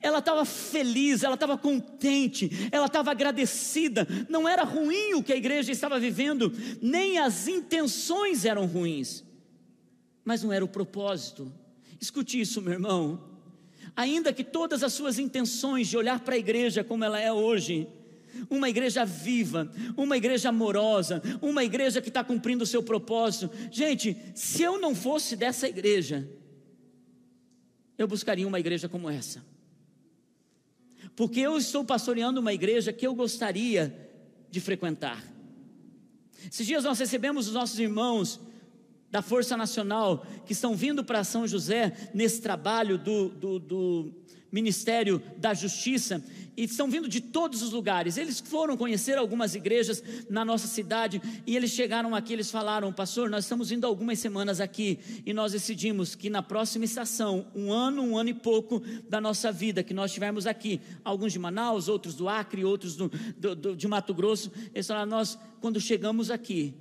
Ela 0.00 0.18
estava 0.18 0.44
feliz, 0.44 1.22
ela 1.22 1.34
estava 1.34 1.56
contente, 1.56 2.50
ela 2.70 2.86
estava 2.86 3.10
agradecida. 3.10 4.06
Não 4.28 4.48
era 4.48 4.62
ruim 4.62 5.14
o 5.14 5.22
que 5.22 5.32
a 5.32 5.36
igreja 5.36 5.72
estava 5.72 5.98
vivendo, 5.98 6.52
nem 6.80 7.18
as 7.18 7.48
intenções 7.48 8.44
eram 8.44 8.66
ruins, 8.66 9.24
mas 10.24 10.42
não 10.42 10.52
era 10.52 10.64
o 10.64 10.68
propósito. 10.68 11.50
Escute 12.00 12.40
isso, 12.40 12.60
meu 12.62 12.74
irmão. 12.74 13.28
Ainda 13.96 14.32
que 14.32 14.44
todas 14.44 14.84
as 14.84 14.92
suas 14.92 15.18
intenções 15.18 15.88
de 15.88 15.96
olhar 15.96 16.20
para 16.20 16.34
a 16.34 16.38
igreja 16.38 16.84
como 16.84 17.04
ela 17.04 17.18
é 17.18 17.32
hoje, 17.32 17.88
uma 18.48 18.68
igreja 18.68 19.04
viva, 19.04 19.70
uma 19.96 20.16
igreja 20.16 20.48
amorosa, 20.48 21.22
uma 21.40 21.64
igreja 21.64 22.00
que 22.00 22.08
está 22.08 22.22
cumprindo 22.22 22.64
o 22.64 22.66
seu 22.66 22.82
propósito. 22.82 23.50
Gente, 23.70 24.16
se 24.34 24.62
eu 24.62 24.80
não 24.80 24.94
fosse 24.94 25.36
dessa 25.36 25.68
igreja, 25.68 26.28
eu 27.96 28.06
buscaria 28.06 28.46
uma 28.46 28.60
igreja 28.60 28.88
como 28.88 29.10
essa, 29.10 29.44
porque 31.16 31.40
eu 31.40 31.56
estou 31.56 31.84
pastoreando 31.84 32.40
uma 32.40 32.52
igreja 32.52 32.92
que 32.92 33.06
eu 33.06 33.14
gostaria 33.14 34.08
de 34.50 34.60
frequentar. 34.60 35.22
Esses 36.50 36.66
dias 36.66 36.84
nós 36.84 36.98
recebemos 36.98 37.48
os 37.48 37.54
nossos 37.54 37.78
irmãos 37.78 38.40
da 39.10 39.22
Força 39.22 39.56
Nacional 39.56 40.24
que 40.46 40.52
estão 40.52 40.76
vindo 40.76 41.02
para 41.02 41.24
São 41.24 41.46
José 41.46 42.10
nesse 42.14 42.40
trabalho 42.40 42.98
do, 42.98 43.28
do, 43.30 43.58
do 43.58 44.14
Ministério 44.50 45.22
da 45.36 45.52
Justiça 45.52 46.22
e 46.56 46.64
estão 46.64 46.90
vindo 46.90 47.08
de 47.08 47.20
todos 47.20 47.62
os 47.62 47.70
lugares. 47.70 48.16
Eles 48.16 48.40
foram 48.40 48.76
conhecer 48.76 49.16
algumas 49.16 49.54
igrejas 49.54 50.02
na 50.28 50.44
nossa 50.44 50.66
cidade 50.66 51.22
e 51.46 51.54
eles 51.54 51.70
chegaram 51.70 52.14
aqui, 52.14 52.32
eles 52.32 52.50
falaram: 52.50 52.92
"Pastor, 52.92 53.30
nós 53.30 53.44
estamos 53.44 53.70
indo 53.70 53.86
algumas 53.86 54.18
semanas 54.18 54.60
aqui 54.60 54.98
e 55.24 55.32
nós 55.32 55.52
decidimos 55.52 56.14
que 56.14 56.28
na 56.28 56.42
próxima 56.42 56.84
estação, 56.84 57.46
um 57.54 57.70
ano, 57.70 58.02
um 58.02 58.16
ano 58.18 58.30
e 58.30 58.34
pouco 58.34 58.82
da 59.08 59.20
nossa 59.20 59.52
vida 59.52 59.84
que 59.84 59.94
nós 59.94 60.10
estivermos 60.10 60.46
aqui, 60.46 60.80
alguns 61.04 61.32
de 61.32 61.38
Manaus, 61.38 61.88
outros 61.88 62.14
do 62.16 62.28
Acre, 62.28 62.64
outros 62.64 62.96
do, 62.96 63.08
do, 63.36 63.54
do, 63.54 63.76
de 63.76 63.86
Mato 63.86 64.12
Grosso, 64.12 64.50
eles 64.74 64.86
falaram: 64.86 65.10
"Nós 65.10 65.38
quando 65.60 65.80
chegamos 65.80 66.30
aqui, 66.30 66.74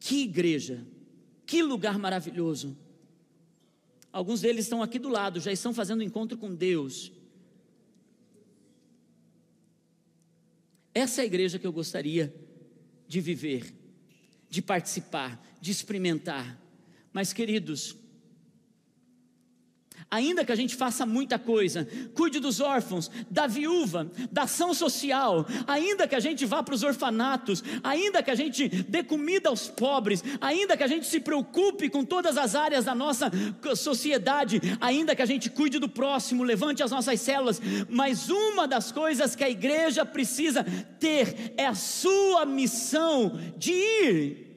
que 0.00 0.22
igreja, 0.22 0.84
que 1.46 1.62
lugar 1.62 1.98
maravilhoso!" 1.98 2.76
Alguns 4.18 4.40
deles 4.40 4.64
estão 4.64 4.82
aqui 4.82 4.98
do 4.98 5.08
lado, 5.08 5.38
já 5.38 5.52
estão 5.52 5.72
fazendo 5.72 6.02
encontro 6.02 6.36
com 6.36 6.52
Deus. 6.52 7.12
Essa 10.92 11.20
é 11.20 11.22
a 11.22 11.26
igreja 11.26 11.56
que 11.56 11.64
eu 11.64 11.72
gostaria 11.72 12.34
de 13.06 13.20
viver, 13.20 13.72
de 14.50 14.60
participar, 14.60 15.40
de 15.60 15.70
experimentar. 15.70 16.60
Mas, 17.12 17.32
queridos, 17.32 17.94
Ainda 20.10 20.42
que 20.42 20.52
a 20.52 20.56
gente 20.56 20.74
faça 20.74 21.04
muita 21.04 21.38
coisa, 21.38 21.86
cuide 22.14 22.40
dos 22.40 22.60
órfãos, 22.60 23.10
da 23.30 23.46
viúva, 23.46 24.10
da 24.32 24.44
ação 24.44 24.72
social, 24.72 25.46
ainda 25.66 26.08
que 26.08 26.14
a 26.14 26.20
gente 26.20 26.46
vá 26.46 26.62
para 26.62 26.74
os 26.74 26.82
orfanatos, 26.82 27.62
ainda 27.82 28.22
que 28.22 28.30
a 28.30 28.34
gente 28.34 28.68
dê 28.68 29.02
comida 29.02 29.50
aos 29.50 29.68
pobres, 29.68 30.24
ainda 30.40 30.78
que 30.78 30.82
a 30.82 30.86
gente 30.86 31.06
se 31.06 31.20
preocupe 31.20 31.90
com 31.90 32.06
todas 32.06 32.38
as 32.38 32.54
áreas 32.54 32.86
da 32.86 32.94
nossa 32.94 33.30
sociedade, 33.76 34.62
ainda 34.80 35.14
que 35.14 35.20
a 35.20 35.26
gente 35.26 35.50
cuide 35.50 35.78
do 35.78 35.90
próximo, 35.90 36.42
levante 36.42 36.82
as 36.82 36.90
nossas 36.90 37.20
células, 37.20 37.60
mas 37.90 38.30
uma 38.30 38.66
das 38.66 38.90
coisas 38.90 39.36
que 39.36 39.44
a 39.44 39.50
igreja 39.50 40.06
precisa 40.06 40.64
ter 40.98 41.52
é 41.58 41.66
a 41.66 41.74
sua 41.74 42.46
missão 42.46 43.38
de 43.58 43.72
ir 43.72 44.47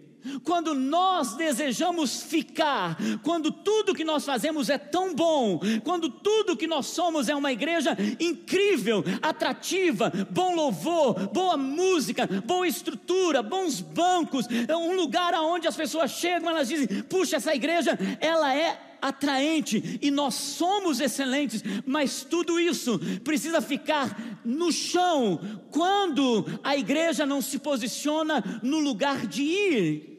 quando 0.43 0.73
nós 0.73 1.35
desejamos 1.35 2.23
ficar, 2.23 2.97
quando 3.23 3.51
tudo 3.51 3.93
que 3.93 4.03
nós 4.03 4.25
fazemos 4.25 4.69
é 4.69 4.77
tão 4.77 5.13
bom, 5.13 5.59
quando 5.83 6.09
tudo 6.09 6.57
que 6.57 6.67
nós 6.67 6.87
somos 6.87 7.29
é 7.29 7.35
uma 7.35 7.51
igreja 7.51 7.97
incrível, 8.19 9.03
atrativa, 9.21 10.11
bom 10.29 10.55
louvor, 10.55 11.27
boa 11.29 11.57
música, 11.57 12.27
boa 12.45 12.67
estrutura, 12.67 13.41
bons 13.41 13.81
bancos, 13.81 14.45
é 14.67 14.75
um 14.75 14.95
lugar 14.95 15.33
aonde 15.33 15.67
as 15.67 15.75
pessoas 15.75 16.11
chegam, 16.11 16.49
elas 16.49 16.67
dizem: 16.67 17.03
"Puxa, 17.03 17.37
essa 17.37 17.55
igreja, 17.55 17.97
ela 18.19 18.53
é 18.55 18.91
atraente 19.01 19.99
e 20.01 20.11
nós 20.11 20.35
somos 20.35 20.99
excelentes, 20.99 21.63
mas 21.85 22.23
tudo 22.23 22.59
isso 22.59 22.99
precisa 23.23 23.59
ficar 23.61 24.15
no 24.45 24.71
chão 24.71 25.39
quando 25.71 26.45
a 26.63 26.77
igreja 26.77 27.25
não 27.25 27.41
se 27.41 27.57
posiciona 27.57 28.61
no 28.61 28.79
lugar 28.79 29.25
de 29.25 29.41
ir 29.41 30.10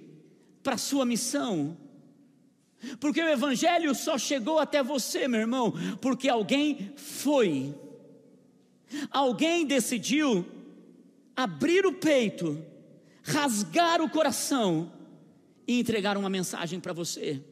para 0.63 0.75
a 0.75 0.79
sua 0.79 1.05
missão. 1.05 1.77
Porque 2.99 3.23
o 3.23 3.29
Evangelho 3.29 3.95
só 3.95 4.19
chegou 4.19 4.59
até 4.59 4.83
você, 4.83 5.29
meu 5.29 5.41
irmão, 5.41 5.73
porque 6.01 6.29
alguém 6.29 6.93
foi, 6.97 7.75
alguém 9.11 9.65
decidiu 9.65 10.45
abrir 11.37 11.87
o 11.87 11.93
peito, 11.93 12.63
rasgar 13.23 14.01
o 14.01 14.11
coração 14.11 14.93
e 15.67 15.79
entregar 15.79 16.17
uma 16.17 16.29
mensagem 16.29 16.81
para 16.81 16.93
você. 16.93 17.43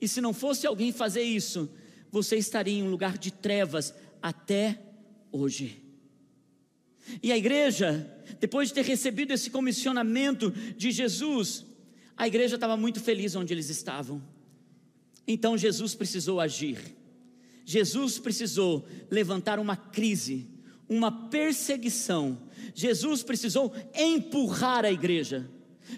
E 0.00 0.08
se 0.08 0.20
não 0.20 0.34
fosse 0.34 0.66
alguém 0.66 0.92
fazer 0.92 1.22
isso, 1.22 1.70
você 2.10 2.36
estaria 2.36 2.74
em 2.74 2.82
um 2.82 2.90
lugar 2.90 3.16
de 3.16 3.30
trevas 3.30 3.94
até 4.20 4.80
hoje. 5.30 5.82
E 7.22 7.30
a 7.30 7.36
igreja, 7.36 8.12
depois 8.40 8.68
de 8.68 8.74
ter 8.74 8.84
recebido 8.84 9.32
esse 9.32 9.48
comissionamento 9.48 10.50
de 10.50 10.90
Jesus, 10.90 11.64
a 12.16 12.26
igreja 12.26 12.54
estava 12.54 12.76
muito 12.76 13.00
feliz 13.00 13.34
onde 13.34 13.52
eles 13.52 13.68
estavam. 13.68 14.22
Então 15.26 15.58
Jesus 15.58 15.94
precisou 15.94 16.40
agir. 16.40 16.78
Jesus 17.64 18.18
precisou 18.18 18.86
levantar 19.10 19.58
uma 19.58 19.76
crise, 19.76 20.46
uma 20.88 21.28
perseguição. 21.28 22.38
Jesus 22.74 23.22
precisou 23.22 23.74
empurrar 23.94 24.84
a 24.84 24.92
igreja. 24.92 25.50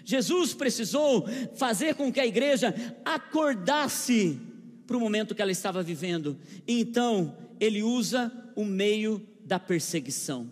Jesus 0.03 0.53
precisou 0.53 1.27
fazer 1.55 1.95
com 1.95 2.11
que 2.11 2.19
a 2.19 2.27
igreja 2.27 2.73
acordasse 3.05 4.39
para 4.85 4.97
o 4.97 4.99
momento 4.99 5.35
que 5.35 5.41
ela 5.41 5.51
estava 5.51 5.83
vivendo. 5.83 6.37
Então, 6.67 7.37
ele 7.59 7.83
usa 7.83 8.31
o 8.55 8.65
meio 8.65 9.25
da 9.45 9.59
perseguição. 9.59 10.49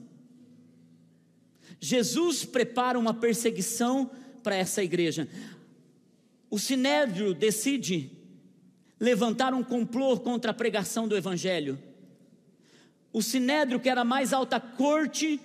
Jesus 1.79 2.45
prepara 2.45 2.97
uma 2.97 3.13
perseguição 3.13 4.09
para 4.43 4.55
essa 4.55 4.83
igreja. 4.83 5.27
O 6.49 6.57
sinédrio 6.57 7.33
decide 7.33 8.11
levantar 8.99 9.53
um 9.53 9.63
complô 9.63 10.17
contra 10.17 10.51
a 10.51 10.53
pregação 10.53 11.07
do 11.07 11.15
evangelho. 11.15 11.77
O 13.11 13.21
sinédrio, 13.21 13.79
que 13.79 13.89
era 13.89 14.01
a 14.01 14.05
mais 14.05 14.33
alta 14.33 14.59
corte 14.59 15.39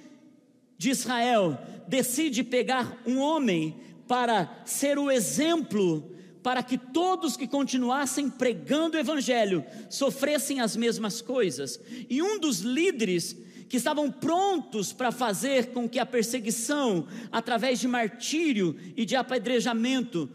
de 0.78 0.90
Israel, 0.90 1.58
decide 1.88 2.42
pegar 2.42 3.00
um 3.06 3.18
homem 3.18 3.76
para 4.06 4.62
ser 4.64 4.98
o 4.98 5.10
exemplo 5.10 6.10
para 6.42 6.62
que 6.62 6.76
todos 6.76 7.36
que 7.36 7.46
continuassem 7.46 8.28
pregando 8.28 8.96
o 8.96 9.00
evangelho 9.00 9.64
sofressem 9.88 10.60
as 10.60 10.76
mesmas 10.76 11.20
coisas. 11.20 11.80
E 12.10 12.20
um 12.20 12.38
dos 12.38 12.60
líderes 12.60 13.36
que 13.68 13.76
estavam 13.76 14.10
prontos 14.10 14.92
para 14.92 15.12
fazer 15.12 15.66
com 15.68 15.88
que 15.88 15.98
a 15.98 16.04
perseguição, 16.04 17.06
através 17.30 17.78
de 17.78 17.88
martírio 17.88 18.76
e 18.96 19.04
de 19.04 19.14
apedrejamento, 19.14 20.28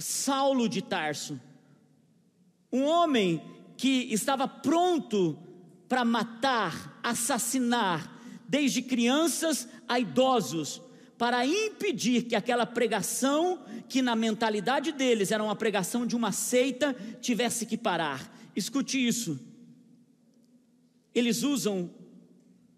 Saulo 0.00 0.68
de 0.68 0.82
Tarso, 0.82 1.40
um 2.72 2.84
homem 2.84 3.42
que 3.76 4.12
estava 4.12 4.46
pronto 4.46 5.38
para 5.88 6.04
matar, 6.04 7.00
assassinar, 7.02 8.16
desde 8.48 8.82
crianças 8.82 9.68
a 9.86 9.98
idosos, 9.98 10.82
para 11.16 11.44
impedir 11.46 12.22
que 12.22 12.36
aquela 12.36 12.64
pregação, 12.64 13.64
que 13.88 14.00
na 14.00 14.14
mentalidade 14.14 14.92
deles 14.92 15.32
era 15.32 15.42
uma 15.42 15.56
pregação 15.56 16.06
de 16.06 16.14
uma 16.14 16.30
seita, 16.30 16.94
tivesse 17.20 17.66
que 17.66 17.76
parar. 17.76 18.32
Escute 18.54 19.04
isso. 19.04 19.38
Eles 21.14 21.42
usam 21.42 21.90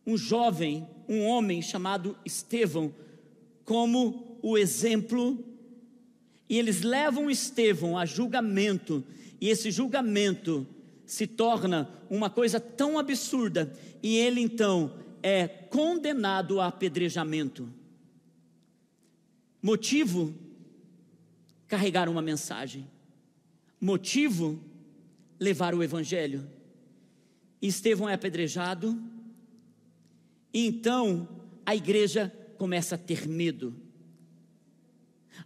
um 0.07 0.17
jovem, 0.17 0.89
um 1.09 1.23
homem 1.27 1.61
chamado 1.61 2.17
Estevão, 2.25 2.95
como 3.65 4.39
o 4.43 4.57
exemplo 4.57 5.45
e 6.51 6.59
eles 6.59 6.83
levam 6.83 7.31
Estevão 7.31 7.97
a 7.97 8.05
julgamento, 8.05 9.05
e 9.41 9.49
esse 9.49 9.71
julgamento 9.71 10.67
se 11.07 11.25
torna 11.25 11.89
uma 12.11 12.29
coisa 12.29 12.59
tão 12.59 12.99
absurda, 12.99 13.73
e 14.03 14.17
ele 14.17 14.41
então 14.41 14.99
é 15.23 15.47
condenado 15.47 16.61
a 16.61 16.67
apedrejamento. 16.67 17.73
Motivo: 19.63 20.35
carregar 21.69 22.09
uma 22.09 22.21
mensagem. 22.21 22.85
Motivo: 23.81 24.59
levar 25.39 25.73
o 25.73 25.85
evangelho. 25.85 26.51
E 27.63 27.69
Estevão 27.69 28.09
é 28.09 28.15
apedrejado, 28.15 29.01
e 30.53 30.67
então 30.67 31.29
a 31.65 31.77
igreja 31.77 32.35
começa 32.59 32.97
a 32.97 32.99
ter 32.99 33.29
medo 33.29 33.90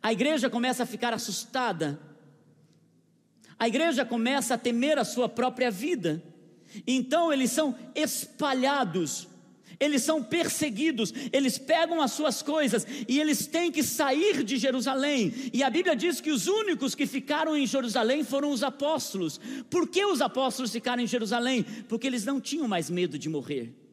a 0.03 0.13
igreja 0.13 0.51
começa 0.51 0.83
a 0.83 0.87
ficar 0.87 1.13
assustada, 1.13 1.99
a 3.59 3.69
igreja 3.69 4.05
começa 4.05 4.55
a 4.55 4.59
temer 4.59 4.99
a 4.99 5.05
sua 5.05 5.29
própria 5.29 5.71
vida, 5.71 6.23
então 6.87 7.33
eles 7.33 7.51
são 7.51 7.77
espalhados, 7.95 9.29
eles 9.79 10.03
são 10.03 10.23
perseguidos, 10.23 11.13
eles 11.33 11.59
pegam 11.59 12.01
as 12.01 12.13
suas 12.13 12.43
coisas 12.43 12.87
e 13.09 13.21
eles 13.21 13.47
têm 13.47 13.71
que 13.71 13.83
sair 13.83 14.43
de 14.43 14.57
Jerusalém. 14.57 15.33
E 15.53 15.63
a 15.63 15.71
Bíblia 15.71 15.97
diz 15.97 16.21
que 16.21 16.31
os 16.31 16.47
únicos 16.47 16.95
que 16.95 17.07
ficaram 17.07 17.57
em 17.57 17.67
Jerusalém 17.67 18.25
foram 18.25 18.51
os 18.51 18.63
apóstolos. 18.63 19.41
Por 19.69 19.89
que 19.89 20.05
os 20.05 20.21
apóstolos 20.21 20.73
ficaram 20.73 21.03
em 21.03 21.07
Jerusalém? 21.07 21.65
Porque 21.89 22.07
eles 22.07 22.25
não 22.25 22.41
tinham 22.41 22.69
mais 22.69 22.89
medo 22.89 23.19
de 23.19 23.29
morrer. 23.29 23.84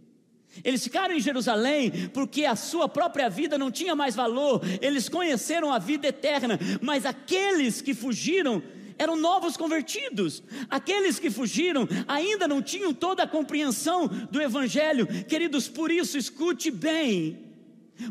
Eles 0.63 0.83
ficaram 0.83 1.15
em 1.15 1.19
Jerusalém 1.19 2.09
porque 2.13 2.45
a 2.45 2.55
sua 2.55 2.89
própria 2.89 3.29
vida 3.29 3.57
não 3.57 3.71
tinha 3.71 3.95
mais 3.95 4.15
valor, 4.15 4.61
eles 4.81 5.07
conheceram 5.07 5.71
a 5.71 5.79
vida 5.79 6.07
eterna, 6.07 6.59
mas 6.81 7.05
aqueles 7.05 7.81
que 7.81 7.93
fugiram 7.93 8.61
eram 8.97 9.15
novos 9.15 9.57
convertidos, 9.57 10.43
aqueles 10.69 11.17
que 11.17 11.31
fugiram 11.31 11.87
ainda 12.07 12.47
não 12.47 12.61
tinham 12.61 12.93
toda 12.93 13.23
a 13.23 13.27
compreensão 13.27 14.07
do 14.07 14.39
Evangelho, 14.39 15.07
queridos, 15.25 15.67
por 15.67 15.89
isso 15.89 16.17
escute 16.17 16.69
bem. 16.69 17.51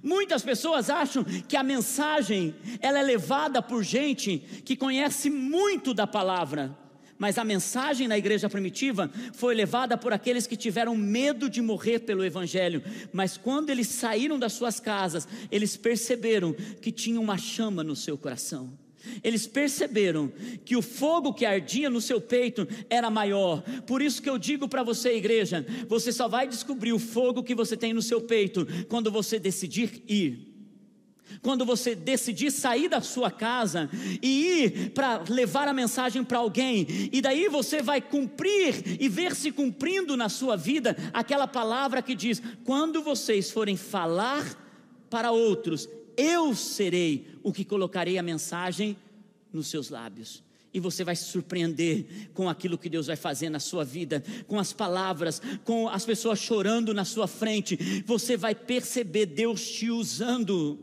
Muitas 0.02 0.42
pessoas 0.42 0.90
acham 0.90 1.24
que 1.24 1.56
a 1.56 1.62
mensagem 1.62 2.54
ela 2.80 2.98
é 2.98 3.02
levada 3.02 3.62
por 3.62 3.82
gente 3.82 4.38
que 4.64 4.76
conhece 4.76 5.30
muito 5.30 5.92
da 5.92 6.06
palavra, 6.06 6.76
mas 7.20 7.36
a 7.36 7.44
mensagem 7.44 8.08
na 8.08 8.16
igreja 8.16 8.48
primitiva 8.48 9.10
foi 9.34 9.54
levada 9.54 9.96
por 9.98 10.10
aqueles 10.10 10.46
que 10.46 10.56
tiveram 10.56 10.96
medo 10.96 11.50
de 11.50 11.60
morrer 11.60 11.98
pelo 11.98 12.24
Evangelho, 12.24 12.82
mas 13.12 13.36
quando 13.36 13.68
eles 13.68 13.88
saíram 13.88 14.38
das 14.38 14.54
suas 14.54 14.80
casas, 14.80 15.28
eles 15.52 15.76
perceberam 15.76 16.54
que 16.80 16.90
tinha 16.90 17.20
uma 17.20 17.36
chama 17.36 17.84
no 17.84 17.94
seu 17.94 18.16
coração. 18.16 18.72
Eles 19.22 19.46
perceberam 19.46 20.32
que 20.64 20.76
o 20.76 20.82
fogo 20.82 21.34
que 21.34 21.44
ardia 21.44 21.90
no 21.90 22.00
seu 22.00 22.20
peito 22.20 22.66
era 22.88 23.10
maior. 23.10 23.62
Por 23.86 24.00
isso 24.00 24.22
que 24.22 24.28
eu 24.28 24.38
digo 24.38 24.66
para 24.68 24.82
você, 24.82 25.14
igreja, 25.14 25.64
você 25.88 26.12
só 26.12 26.26
vai 26.26 26.48
descobrir 26.48 26.92
o 26.92 26.98
fogo 26.98 27.42
que 27.42 27.54
você 27.54 27.76
tem 27.76 27.92
no 27.92 28.02
seu 28.02 28.20
peito 28.20 28.66
quando 28.88 29.10
você 29.10 29.38
decidir 29.38 30.02
ir 30.08 30.49
quando 31.42 31.64
você 31.64 31.94
decidir 31.94 32.50
sair 32.50 32.88
da 32.88 33.00
sua 33.00 33.30
casa 33.30 33.88
e 34.22 34.64
ir 34.64 34.90
para 34.90 35.22
levar 35.28 35.68
a 35.68 35.72
mensagem 35.72 36.22
para 36.24 36.38
alguém, 36.38 36.86
e 37.12 37.20
daí 37.20 37.48
você 37.48 37.82
vai 37.82 38.00
cumprir 38.00 38.98
e 39.00 39.08
ver 39.08 39.34
se 39.34 39.50
cumprindo 39.50 40.16
na 40.16 40.28
sua 40.28 40.56
vida 40.56 40.96
aquela 41.12 41.46
palavra 41.46 42.02
que 42.02 42.14
diz: 42.14 42.42
quando 42.64 43.02
vocês 43.02 43.50
forem 43.50 43.76
falar 43.76 44.44
para 45.08 45.32
outros, 45.32 45.88
eu 46.16 46.54
serei 46.54 47.26
o 47.42 47.52
que 47.52 47.64
colocarei 47.64 48.18
a 48.18 48.22
mensagem 48.22 48.96
nos 49.52 49.68
seus 49.68 49.90
lábios. 49.90 50.42
E 50.72 50.78
você 50.78 51.02
vai 51.02 51.16
se 51.16 51.24
surpreender 51.24 52.30
com 52.32 52.48
aquilo 52.48 52.78
que 52.78 52.88
Deus 52.88 53.08
vai 53.08 53.16
fazer 53.16 53.50
na 53.50 53.58
sua 53.58 53.84
vida, 53.84 54.22
com 54.46 54.58
as 54.58 54.72
palavras, 54.72 55.42
com 55.64 55.88
as 55.88 56.04
pessoas 56.04 56.38
chorando 56.38 56.94
na 56.94 57.04
sua 57.04 57.26
frente. 57.26 58.02
Você 58.06 58.36
vai 58.36 58.54
perceber 58.54 59.26
Deus 59.26 59.68
te 59.68 59.90
usando. 59.90 60.78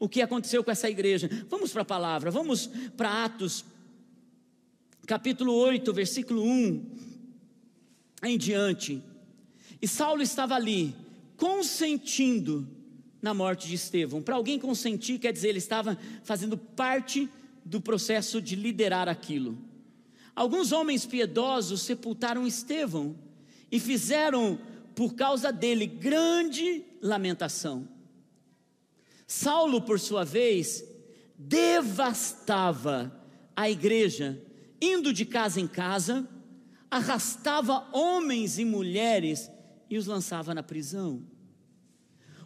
O 0.00 0.08
que 0.08 0.22
aconteceu 0.22 0.64
com 0.64 0.70
essa 0.70 0.88
igreja? 0.88 1.28
Vamos 1.50 1.72
para 1.72 1.82
a 1.82 1.84
palavra, 1.84 2.30
vamos 2.30 2.70
para 2.96 3.22
Atos, 3.22 3.66
capítulo 5.06 5.52
8, 5.52 5.92
versículo 5.92 6.42
1 6.42 6.86
em 8.22 8.38
diante. 8.38 9.02
E 9.80 9.86
Saulo 9.86 10.22
estava 10.22 10.54
ali, 10.54 10.96
consentindo 11.36 12.66
na 13.20 13.34
morte 13.34 13.68
de 13.68 13.74
Estevão. 13.74 14.22
Para 14.22 14.36
alguém 14.36 14.58
consentir, 14.58 15.18
quer 15.18 15.34
dizer, 15.34 15.50
ele 15.50 15.58
estava 15.58 15.98
fazendo 16.24 16.56
parte 16.56 17.28
do 17.62 17.78
processo 17.78 18.40
de 18.40 18.56
liderar 18.56 19.06
aquilo. 19.06 19.58
Alguns 20.34 20.72
homens 20.72 21.04
piedosos 21.04 21.82
sepultaram 21.82 22.46
Estevão 22.46 23.14
e 23.70 23.78
fizeram, 23.78 24.58
por 24.94 25.14
causa 25.14 25.52
dele, 25.52 25.86
grande 25.86 26.84
lamentação. 27.02 27.86
Saulo, 29.32 29.80
por 29.80 30.00
sua 30.00 30.24
vez, 30.24 30.84
devastava 31.38 33.16
a 33.54 33.70
igreja, 33.70 34.44
indo 34.82 35.12
de 35.12 35.24
casa 35.24 35.60
em 35.60 35.68
casa, 35.68 36.28
arrastava 36.90 37.88
homens 37.92 38.58
e 38.58 38.64
mulheres 38.64 39.48
e 39.88 39.96
os 39.96 40.08
lançava 40.08 40.52
na 40.52 40.64
prisão. 40.64 41.22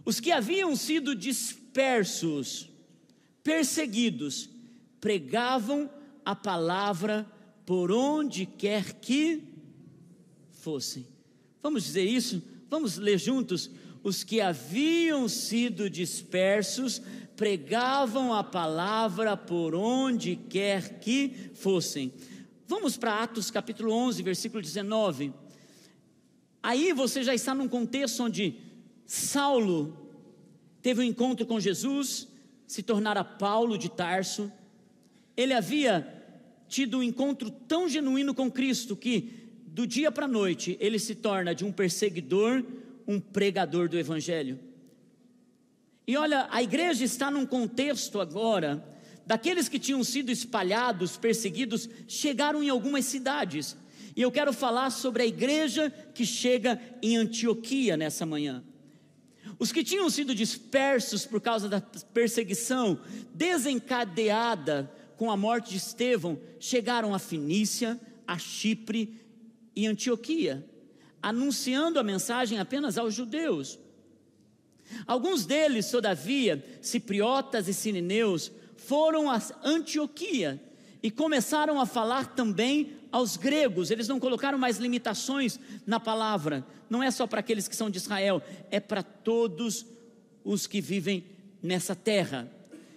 Os 0.04 0.20
que 0.20 0.30
haviam 0.30 0.76
sido 0.76 1.14
dispersos, 1.14 2.68
perseguidos, 3.42 4.50
pregavam 5.00 5.88
a 6.22 6.36
palavra 6.36 7.26
por 7.64 7.90
onde 7.90 8.44
quer 8.44 8.92
que 9.00 9.42
fossem. 10.50 11.06
Vamos 11.62 11.82
dizer 11.84 12.04
isso? 12.04 12.42
Vamos 12.68 12.98
ler 12.98 13.16
juntos? 13.16 13.70
Os 14.04 14.22
que 14.22 14.42
haviam 14.42 15.26
sido 15.30 15.88
dispersos 15.88 17.00
pregavam 17.34 18.34
a 18.34 18.44
palavra 18.44 19.34
por 19.34 19.74
onde 19.74 20.36
quer 20.36 21.00
que 21.00 21.50
fossem. 21.54 22.12
Vamos 22.68 22.98
para 22.98 23.22
Atos 23.22 23.50
capítulo 23.50 23.90
11, 23.90 24.22
versículo 24.22 24.60
19. 24.60 25.32
Aí 26.62 26.92
você 26.92 27.22
já 27.22 27.34
está 27.34 27.54
num 27.54 27.66
contexto 27.66 28.22
onde 28.22 28.56
Saulo 29.06 29.96
teve 30.82 31.00
um 31.00 31.04
encontro 31.04 31.46
com 31.46 31.58
Jesus, 31.58 32.28
se 32.66 32.82
tornara 32.82 33.24
Paulo 33.24 33.78
de 33.78 33.88
Tarso, 33.88 34.52
ele 35.34 35.54
havia 35.54 36.06
tido 36.68 36.98
um 36.98 37.02
encontro 37.02 37.50
tão 37.50 37.88
genuíno 37.88 38.34
com 38.34 38.50
Cristo 38.50 38.94
que, 38.94 39.48
do 39.66 39.86
dia 39.86 40.12
para 40.12 40.26
a 40.26 40.28
noite, 40.28 40.76
ele 40.78 40.98
se 40.98 41.14
torna 41.14 41.54
de 41.54 41.64
um 41.64 41.72
perseguidor, 41.72 42.62
um 43.06 43.20
pregador 43.20 43.88
do 43.88 43.98
Evangelho. 43.98 44.58
E 46.06 46.16
olha, 46.16 46.46
a 46.50 46.62
igreja 46.62 47.04
está 47.04 47.30
num 47.30 47.46
contexto 47.46 48.20
agora, 48.20 48.84
daqueles 49.26 49.68
que 49.68 49.78
tinham 49.78 50.04
sido 50.04 50.30
espalhados, 50.30 51.16
perseguidos, 51.16 51.88
chegaram 52.06 52.62
em 52.62 52.68
algumas 52.68 53.06
cidades. 53.06 53.76
E 54.14 54.20
eu 54.22 54.30
quero 54.30 54.52
falar 54.52 54.90
sobre 54.90 55.22
a 55.22 55.26
igreja 55.26 55.90
que 56.14 56.26
chega 56.26 56.80
em 57.02 57.16
Antioquia 57.16 57.96
nessa 57.96 58.26
manhã. 58.26 58.62
Os 59.58 59.72
que 59.72 59.84
tinham 59.84 60.08
sido 60.10 60.34
dispersos 60.34 61.24
por 61.24 61.40
causa 61.40 61.68
da 61.68 61.80
perseguição 61.80 63.00
desencadeada 63.32 64.90
com 65.16 65.30
a 65.30 65.36
morte 65.36 65.70
de 65.70 65.76
Estevão, 65.76 66.38
chegaram 66.58 67.14
a 67.14 67.18
Finícia, 67.18 67.98
a 68.26 68.36
Chipre 68.36 69.20
e 69.74 69.86
Antioquia, 69.86 70.64
anunciando 71.24 71.98
a 71.98 72.02
mensagem 72.02 72.58
apenas 72.58 72.98
aos 72.98 73.14
judeus. 73.14 73.78
Alguns 75.06 75.46
deles, 75.46 75.90
todavia, 75.90 76.62
cipriotas 76.82 77.66
e 77.66 77.72
sirineus, 77.72 78.52
foram 78.76 79.30
a 79.30 79.40
Antioquia 79.64 80.62
e 81.02 81.10
começaram 81.10 81.80
a 81.80 81.86
falar 81.86 82.34
também 82.34 82.98
aos 83.10 83.38
gregos. 83.38 83.90
Eles 83.90 84.06
não 84.06 84.20
colocaram 84.20 84.58
mais 84.58 84.76
limitações 84.76 85.58
na 85.86 85.98
palavra. 85.98 86.62
Não 86.90 87.02
é 87.02 87.10
só 87.10 87.26
para 87.26 87.40
aqueles 87.40 87.66
que 87.66 87.74
são 87.74 87.88
de 87.88 87.96
Israel, 87.96 88.42
é 88.70 88.78
para 88.78 89.02
todos 89.02 89.86
os 90.44 90.66
que 90.66 90.82
vivem 90.82 91.24
nessa 91.62 91.96
terra. 91.96 92.52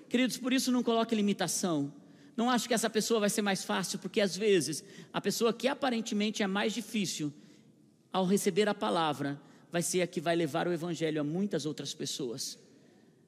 Queridos, 0.10 0.38
por 0.38 0.52
isso 0.52 0.70
não 0.70 0.84
coloque 0.84 1.16
limitação. 1.16 1.94
Não 2.36 2.50
acho 2.50 2.68
que 2.68 2.74
essa 2.74 2.90
pessoa 2.90 3.22
vai 3.22 3.30
ser 3.30 3.42
mais 3.42 3.64
fácil, 3.64 4.00
porque 4.00 4.20
às 4.20 4.36
vezes 4.36 4.84
a 5.14 5.22
pessoa 5.22 5.54
que 5.54 5.70
aparentemente 5.70 6.44
é 6.44 6.48
mais 6.48 6.74
difícil, 6.74 7.34
ao 8.18 8.26
receber 8.26 8.68
a 8.68 8.74
palavra, 8.74 9.40
vai 9.72 9.84
ser 9.84 10.02
a 10.02 10.08
que 10.08 10.20
vai 10.20 10.36
levar 10.36 10.68
o 10.68 10.74
evangelho 10.74 11.22
a 11.22 11.24
muitas 11.24 11.68
outras 11.68 11.94
pessoas. 11.94 12.58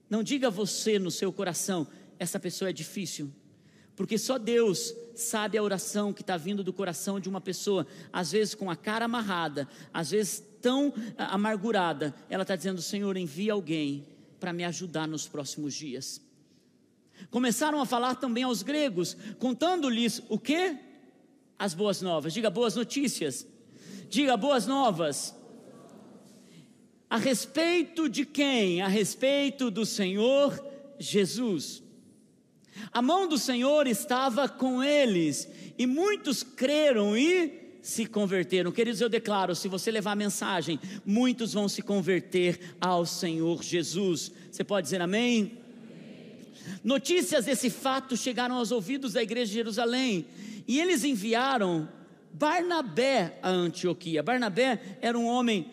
Não 0.10 0.24
diga 0.24 0.50
você 0.50 0.98
no 0.98 1.12
seu 1.12 1.32
coração, 1.32 1.86
essa 2.18 2.40
pessoa 2.40 2.72
é 2.72 2.74
difícil, 2.74 3.32
porque 3.96 4.18
só 4.18 4.40
Deus 4.40 4.96
sabe 5.14 5.60
a 5.60 5.62
oração 5.62 6.12
que 6.12 6.22
está 6.22 6.38
vindo 6.38 6.64
do 6.64 6.74
coração 6.74 7.20
de 7.20 7.30
uma 7.30 7.40
pessoa, 7.40 7.86
às 8.12 8.32
vezes 8.32 8.56
com 8.56 8.72
a 8.72 8.76
cara 8.76 9.06
amarrada, 9.06 9.70
às 9.94 10.10
vezes 10.10 10.44
tão 10.60 10.92
amargurada, 11.20 12.16
ela 12.28 12.42
está 12.42 12.56
dizendo: 12.56 12.82
Senhor, 12.82 13.16
envia 13.16 13.54
alguém 13.54 14.08
para 14.40 14.52
me 14.52 14.64
ajudar 14.64 15.08
nos 15.08 15.28
próximos 15.28 15.76
dias. 15.76 16.20
Começaram 17.30 17.80
a 17.80 17.86
falar 17.86 18.16
também 18.16 18.42
aos 18.42 18.64
gregos, 18.64 19.16
contando-lhes 19.38 20.20
o 20.30 20.40
que? 20.40 20.78
As 21.60 21.76
boas 21.76 22.02
novas. 22.02 22.34
Diga 22.34 22.50
boas 22.50 22.76
notícias. 22.76 23.46
Diga 24.10 24.36
boas 24.36 24.66
novas. 24.66 25.36
A 27.10 27.18
respeito 27.18 28.10
de 28.10 28.26
quem? 28.26 28.82
A 28.82 28.88
respeito 28.88 29.70
do 29.70 29.86
Senhor 29.86 30.60
Jesus. 31.00 31.84
A 32.92 33.02
mão 33.02 33.28
do 33.28 33.38
Senhor 33.38 33.88
estava 33.88 34.48
com 34.48 34.84
eles, 34.84 35.48
e 35.78 35.86
muitos 35.86 36.44
creram 36.44 37.18
e 37.18 37.78
se 37.82 38.06
converteram. 38.06 38.72
Queridos, 38.72 39.02
eu 39.02 39.10
declaro: 39.10 39.56
se 39.56 39.68
você 39.68 39.92
levar 39.92 40.12
a 40.14 40.16
mensagem, 40.16 40.80
muitos 41.06 41.54
vão 41.54 41.70
se 41.70 41.82
converter 41.82 42.76
ao 42.80 43.06
Senhor 43.06 43.62
Jesus. 43.64 44.32
Você 44.52 44.64
pode 44.64 44.86
dizer 44.86 45.02
amém? 45.02 45.58
Notícias 46.84 47.46
desse 47.46 47.70
fato 47.70 48.16
chegaram 48.16 48.56
aos 48.56 48.72
ouvidos 48.72 49.14
da 49.14 49.24
igreja 49.24 49.48
de 49.48 49.54
Jerusalém 49.54 50.26
e 50.68 50.80
eles 50.80 51.04
enviaram 51.04 51.90
Barnabé 52.40 53.38
a 53.44 53.50
Antioquia. 53.50 54.24
Barnabé 54.24 54.98
era 55.02 55.20
um 55.20 55.26
homem 55.26 55.70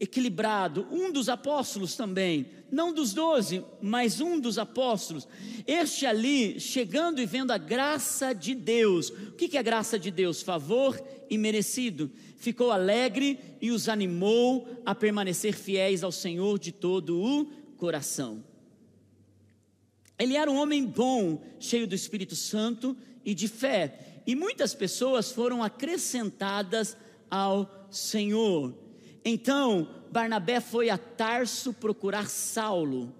equilibrado, 0.00 0.86
um 0.90 1.12
dos 1.12 1.28
apóstolos 1.28 1.96
também, 1.96 2.46
não 2.70 2.94
dos 2.94 3.12
doze, 3.12 3.62
mas 3.82 4.18
um 4.18 4.40
dos 4.40 4.56
apóstolos. 4.56 5.28
Este 5.66 6.06
ali, 6.06 6.58
chegando 6.58 7.20
e 7.20 7.26
vendo 7.26 7.50
a 7.50 7.58
graça 7.58 8.32
de 8.32 8.54
Deus, 8.54 9.10
o 9.10 9.32
que 9.32 9.54
é 9.58 9.62
graça 9.62 9.98
de 9.98 10.10
Deus? 10.10 10.40
Favor 10.40 10.98
imerecido. 11.28 12.10
Ficou 12.38 12.70
alegre 12.70 13.38
e 13.60 13.70
os 13.70 13.86
animou 13.86 14.66
a 14.86 14.94
permanecer 14.94 15.52
fiéis 15.52 16.02
ao 16.02 16.12
Senhor 16.12 16.58
de 16.58 16.72
todo 16.72 17.20
o 17.20 17.44
coração. 17.76 18.42
Ele 20.18 20.36
era 20.36 20.50
um 20.50 20.56
homem 20.56 20.86
bom, 20.86 21.42
cheio 21.60 21.86
do 21.86 21.94
Espírito 21.94 22.34
Santo 22.34 22.96
e 23.26 23.34
de 23.34 23.46
fé, 23.46 24.07
e 24.28 24.36
muitas 24.36 24.74
pessoas 24.74 25.32
foram 25.32 25.62
acrescentadas 25.62 26.94
ao 27.30 27.88
Senhor. 27.90 28.74
Então, 29.24 29.88
Barnabé 30.12 30.60
foi 30.60 30.90
a 30.90 30.98
Tarso 30.98 31.72
procurar 31.72 32.28
Saulo. 32.28 33.14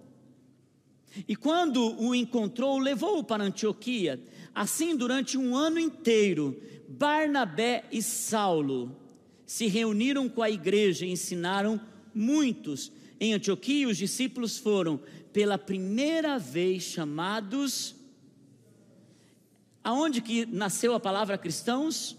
E 1.26 1.34
quando 1.34 1.98
o 1.98 2.14
encontrou, 2.14 2.78
levou-o 2.78 3.24
para 3.24 3.42
Antioquia. 3.42 4.22
Assim, 4.54 4.94
durante 4.94 5.38
um 5.38 5.56
ano 5.56 5.78
inteiro, 5.78 6.60
Barnabé 6.86 7.84
e 7.90 8.02
Saulo 8.02 8.94
se 9.46 9.66
reuniram 9.66 10.28
com 10.28 10.42
a 10.42 10.50
igreja 10.50 11.06
e 11.06 11.10
ensinaram 11.10 11.80
muitos. 12.14 12.92
Em 13.18 13.32
Antioquia, 13.32 13.88
os 13.88 13.96
discípulos 13.96 14.58
foram 14.58 15.00
pela 15.32 15.56
primeira 15.56 16.38
vez 16.38 16.82
chamados. 16.82 17.96
Aonde 19.82 20.20
que 20.20 20.46
nasceu 20.46 20.94
a 20.94 21.00
palavra 21.00 21.38
cristãos? 21.38 22.16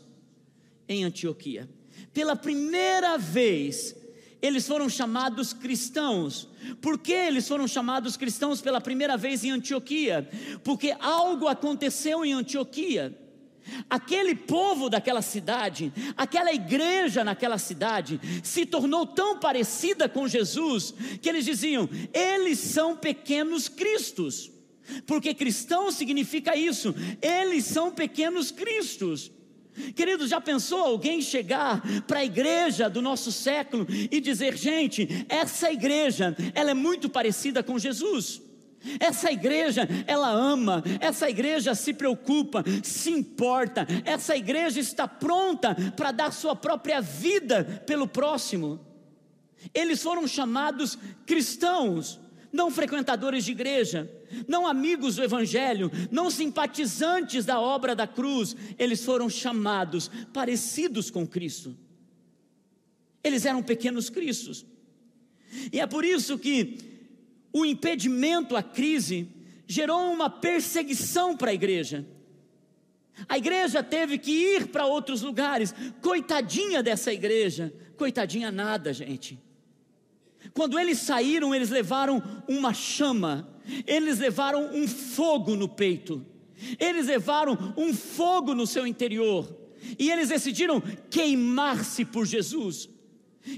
Em 0.88 1.04
Antioquia. 1.04 1.70
Pela 2.14 2.36
primeira 2.36 3.18
vez, 3.18 3.96
eles 4.42 4.68
foram 4.68 4.90
chamados 4.90 5.54
cristãos. 5.54 6.48
Por 6.82 6.98
que 6.98 7.14
eles 7.14 7.48
foram 7.48 7.68
chamados 7.68 8.16
cristãos 8.16 8.62
pela 8.62 8.82
primeira 8.82 9.18
vez 9.18 9.44
em 9.44 9.52
Antioquia? 9.52 10.28
Porque 10.64 10.96
algo 11.00 11.48
aconteceu 11.48 12.26
em 12.26 12.34
Antioquia. 12.34 13.18
Aquele 13.90 14.34
povo 14.34 14.90
daquela 14.90 15.22
cidade, 15.22 15.94
aquela 16.18 16.52
igreja 16.52 17.24
naquela 17.24 17.58
cidade, 17.58 18.20
se 18.42 18.66
tornou 18.66 19.06
tão 19.06 19.40
parecida 19.40 20.10
com 20.10 20.28
Jesus 20.28 20.94
que 21.22 21.30
eles 21.30 21.46
diziam: 21.46 21.88
eles 22.14 22.60
são 22.60 22.96
pequenos 22.96 23.68
cristos. 23.68 24.52
Porque 25.06 25.34
cristão 25.34 25.92
significa 25.92 26.56
isso, 26.56 26.94
eles 27.22 27.66
são 27.66 27.92
pequenos 27.92 28.52
cristos. 28.52 29.32
Queridos, 29.96 30.30
já 30.30 30.42
pensou 30.42 30.80
alguém 30.80 31.22
chegar 31.22 31.82
para 32.06 32.20
a 32.20 32.26
igreja 32.26 32.90
do 32.90 33.02
nosso 33.02 33.32
século 33.32 33.88
e 33.90 34.20
dizer, 34.20 34.58
gente, 34.58 35.26
essa 35.30 35.72
igreja, 35.72 36.36
ela 36.54 36.72
é 36.72 36.74
muito 36.74 37.10
parecida 37.10 37.64
com 37.64 37.80
Jesus. 37.80 38.42
Essa 39.00 39.32
igreja, 39.32 39.88
ela 40.08 40.30
ama, 40.30 40.84
essa 41.00 41.30
igreja 41.30 41.76
se 41.76 41.94
preocupa, 41.94 42.64
se 42.84 43.12
importa, 43.12 43.86
essa 44.06 44.36
igreja 44.36 44.80
está 44.80 45.08
pronta 45.08 45.76
para 45.96 46.12
dar 46.12 46.32
sua 46.32 46.56
própria 46.56 47.02
vida 47.02 47.84
pelo 47.86 48.08
próximo. 48.08 48.80
Eles 49.74 50.02
foram 50.02 50.26
chamados 50.28 50.98
cristãos, 51.26 52.20
não 52.52 52.72
frequentadores 52.72 53.44
de 53.44 53.52
igreja, 53.52 54.10
não 54.48 54.68
amigos 54.68 55.16
do 55.16 55.24
Evangelho, 55.24 55.92
não 56.12 56.30
simpatizantes 56.30 57.46
da 57.46 57.60
obra 57.60 57.96
da 57.96 58.08
cruz, 58.08 58.56
eles 58.78 59.04
foram 59.04 59.30
chamados 59.30 60.10
parecidos 60.34 61.10
com 61.10 61.28
Cristo. 61.28 61.76
Eles 63.24 63.46
eram 63.46 63.62
pequenos 63.62 64.10
cristos. 64.10 64.66
E 65.72 65.80
é 65.80 65.88
por 65.88 66.06
isso 66.06 66.38
que 66.38 66.78
o 67.52 67.66
impedimento 67.66 68.56
à 68.56 68.64
crise 68.64 69.28
gerou 69.68 70.12
uma 70.12 70.30
perseguição 70.30 71.36
para 71.36 71.52
a 71.52 71.54
igreja. 71.54 72.06
A 73.28 73.38
igreja 73.38 73.84
teve 73.84 74.18
que 74.18 74.32
ir 74.32 74.68
para 74.68 74.86
outros 74.86 75.22
lugares. 75.22 75.74
Coitadinha 76.02 76.82
dessa 76.82 77.12
igreja, 77.12 77.74
coitadinha 77.98 78.52
nada, 78.52 78.94
gente. 78.94 79.40
Quando 80.54 80.80
eles 80.80 81.00
saíram, 81.00 81.54
eles 81.54 81.70
levaram 81.70 82.24
uma 82.48 82.74
chama, 82.74 83.48
eles 83.86 84.20
levaram 84.20 84.74
um 84.74 84.88
fogo 84.88 85.56
no 85.56 85.68
peito, 85.68 86.26
eles 86.80 87.08
levaram 87.08 87.74
um 87.78 87.94
fogo 87.94 88.54
no 88.54 88.68
seu 88.68 88.86
interior, 88.86 89.48
e 89.98 90.10
eles 90.12 90.30
decidiram 90.30 90.82
queimar-se 91.10 92.04
por 92.06 92.26
Jesus. 92.26 92.90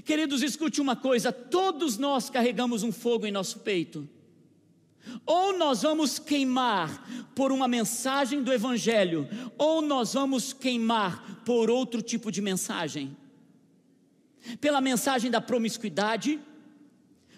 Queridos, 0.04 0.42
escute 0.42 0.80
uma 0.80 0.94
coisa: 0.96 1.32
todos 1.32 1.98
nós 1.98 2.30
carregamos 2.30 2.82
um 2.82 2.92
fogo 2.92 3.26
em 3.26 3.32
nosso 3.32 3.60
peito. 3.60 4.08
Ou 5.26 5.58
nós 5.58 5.82
vamos 5.82 6.18
queimar 6.20 7.08
por 7.34 7.50
uma 7.50 7.66
mensagem 7.66 8.42
do 8.42 8.52
Evangelho, 8.52 9.28
ou 9.58 9.82
nós 9.82 10.14
vamos 10.14 10.52
queimar 10.52 11.42
por 11.44 11.68
outro 11.68 12.00
tipo 12.00 12.30
de 12.30 12.40
mensagem. 12.40 13.16
Pela 14.60 14.80
mensagem 14.80 15.30
da 15.30 15.40
promiscuidade, 15.40 16.38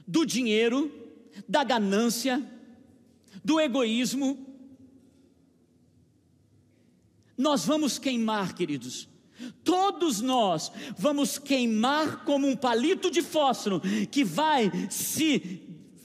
do 0.07 0.27
dinheiro, 0.27 0.93
da 1.49 1.65
ganância, 1.65 2.43
do 3.45 3.61
egoísmo. 3.61 4.47
Nós 7.37 7.65
vamos 7.67 7.99
queimar, 7.99 8.55
queridos. 8.55 9.09
Todos 9.63 10.21
nós 10.21 10.71
vamos 10.97 11.39
queimar 11.39 12.25
como 12.25 12.47
um 12.47 12.57
palito 12.57 13.11
de 13.11 13.21
fósforo 13.21 13.83
que 14.11 14.25
vai 14.25 14.71
se 14.89 15.61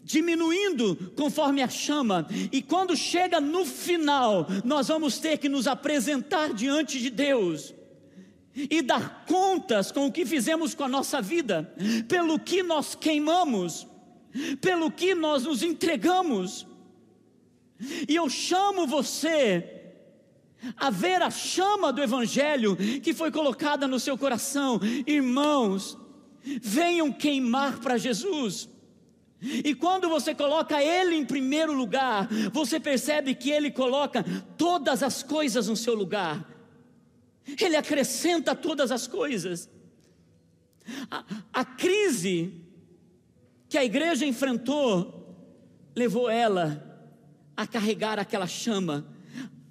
diminuindo 0.10 1.14
conforme 1.16 1.62
a 1.62 1.70
chama, 1.70 2.28
e 2.52 2.64
quando 2.64 2.98
chega 2.98 3.40
no 3.40 3.64
final, 3.64 4.48
nós 4.66 4.88
vamos 4.88 5.20
ter 5.20 5.38
que 5.38 5.48
nos 5.48 5.68
apresentar 5.68 6.52
diante 6.52 7.00
de 7.00 7.12
Deus 7.12 7.76
e 8.56 8.82
dar 8.82 9.26
contas 9.28 9.92
com 9.92 10.08
o 10.08 10.12
que 10.12 10.26
fizemos 10.26 10.74
com 10.74 10.84
a 10.84 10.88
nossa 10.88 11.22
vida, 11.22 11.72
pelo 12.08 12.40
que 12.40 12.64
nós 12.64 12.96
queimamos, 12.96 13.88
pelo 14.60 14.90
que 14.92 15.14
nós 15.14 15.44
nos 15.44 15.62
entregamos. 15.62 16.66
E 18.08 18.16
eu 18.16 18.30
chamo 18.30 18.86
você 18.86 19.80
a 20.76 20.90
ver 20.90 21.22
a 21.22 21.30
chama 21.30 21.94
do 21.94 22.02
Evangelho 22.02 22.76
que 23.02 23.14
foi 23.14 23.32
colocada 23.32 23.88
no 23.88 24.00
seu 24.00 24.18
coração, 24.18 24.80
irmãos, 25.08 25.98
venham 26.62 27.12
queimar 27.12 27.80
para 27.80 27.98
Jesus. 27.98 28.70
E 29.42 29.74
quando 29.74 30.10
você 30.10 30.36
coloca 30.36 30.84
Ele 30.84 31.16
em 31.16 31.26
primeiro 31.26 31.74
lugar, 31.74 32.28
você 32.52 32.78
percebe 32.80 33.34
que 33.34 33.50
Ele 33.50 33.72
coloca 33.72 34.24
todas 34.58 35.02
as 35.02 35.24
coisas 35.24 35.70
no 35.70 35.78
seu 35.78 35.96
lugar. 35.96 36.46
Ele 37.60 37.78
acrescenta 37.78 38.54
todas 38.54 38.92
as 38.92 39.08
coisas. 39.08 39.70
A, 41.10 41.24
a 41.54 41.64
crise 41.64 42.54
que 43.70 43.78
a 43.78 43.86
igreja 43.86 44.26
enfrentou 44.26 45.16
levou 45.96 46.30
ela 46.30 46.89
a 47.60 47.68
carregar 47.68 48.18
aquela 48.18 48.48
chama. 48.48 49.06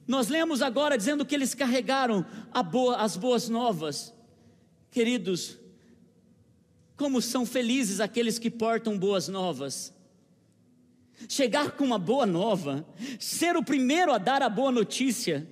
Nós 0.06 0.28
lemos 0.28 0.60
agora 0.60 0.98
dizendo 0.98 1.24
que 1.24 1.34
eles 1.34 1.54
carregaram 1.54 2.24
boa, 2.70 2.96
as 2.96 3.16
boas 3.16 3.48
novas. 3.48 4.12
Queridos, 4.90 5.58
como 6.98 7.22
são 7.22 7.46
felizes 7.46 7.98
aqueles 7.98 8.38
que 8.38 8.50
portam 8.50 8.98
boas 8.98 9.26
novas. 9.28 9.94
Chegar 11.30 11.70
com 11.70 11.84
uma 11.84 11.98
boa 11.98 12.26
nova, 12.26 12.86
ser 13.18 13.56
o 13.56 13.64
primeiro 13.64 14.12
a 14.12 14.18
dar 14.18 14.42
a 14.42 14.50
boa 14.50 14.70
notícia, 14.70 15.48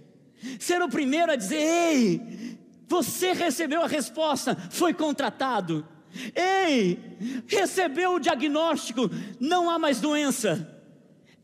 ser 0.61 0.83
o 0.83 0.91
primeiro 0.91 1.33
a 1.33 1.37
dizer: 1.37 1.57
ei, 1.57 2.59
você 2.87 3.33
recebeu 3.33 3.83
a 3.83 3.89
resposta, 3.89 4.55
foi 4.71 4.93
contratado. 4.93 5.89
Ei, 6.35 6.99
recebeu 7.47 8.17
o 8.17 8.21
diagnóstico, 8.21 9.11
não 9.41 9.71
há 9.71 9.79
mais 9.79 10.03
doença. 10.03 10.76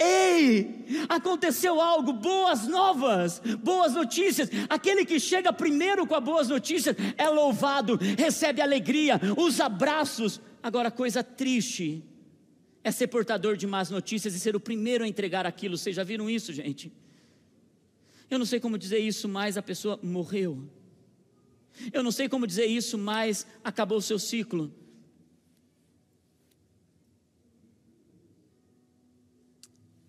Ei, 0.05 1.07
aconteceu 1.09 1.81
algo, 1.81 2.13
boas 2.13 2.67
novas, 2.67 3.41
boas 3.63 3.95
notícias. 3.95 4.51
Aquele 4.69 5.05
que 5.05 5.21
chega 5.21 5.53
primeiro 5.53 6.07
com 6.07 6.15
as 6.15 6.25
boas 6.25 6.49
notícias 6.49 6.97
é 7.17 7.29
louvado, 7.29 7.99
recebe 8.19 8.61
alegria, 8.61 9.21
os 9.37 9.61
abraços. 9.61 10.41
Agora, 10.63 10.91
coisa 10.91 11.23
triste 11.23 12.03
é 12.83 12.91
ser 12.91 13.07
portador 13.07 13.57
de 13.57 13.67
más 13.67 13.91
notícias 13.91 14.35
e 14.35 14.41
ser 14.41 14.57
o 14.57 14.61
primeiro 14.61 15.05
a 15.05 15.09
entregar 15.09 15.47
aquilo. 15.47 15.79
Vocês 15.79 15.95
já 15.95 16.03
viram 16.03 16.29
isso, 16.29 16.53
gente? 16.53 16.93
Eu 18.29 18.39
não 18.39 18.47
sei 18.47 18.59
como 18.59 18.77
dizer 18.77 18.99
isso, 18.99 19.29
mas 19.29 19.57
a 19.57 19.63
pessoa 19.63 20.01
morreu. 20.03 20.59
Eu 21.93 22.03
não 22.03 22.11
sei 22.11 22.29
como 22.29 22.47
dizer 22.47 22.67
isso, 22.67 22.99
mas 22.99 23.47
acabou 23.63 23.99
o 23.99 24.03
seu 24.03 24.19
ciclo. 24.19 24.73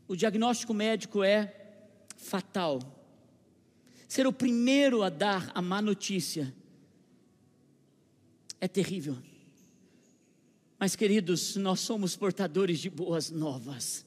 O 0.08 0.16
diagnóstico 0.16 0.74
médico 0.74 1.24
é 1.24 1.54
fatal. 2.18 2.80
Ser 4.08 4.28
o 4.28 4.34
primeiro 4.34 5.02
a 5.02 5.10
dar 5.10 5.52
a 5.56 5.62
má 5.62 5.82
notícia 5.82 6.54
é 8.60 8.68
terrível. 8.68 9.18
Mas, 10.78 10.96
queridos, 10.96 11.56
nós 11.56 11.80
somos 11.80 12.16
portadores 12.16 12.80
de 12.80 12.90
boas 12.90 13.32
novas. 13.32 14.06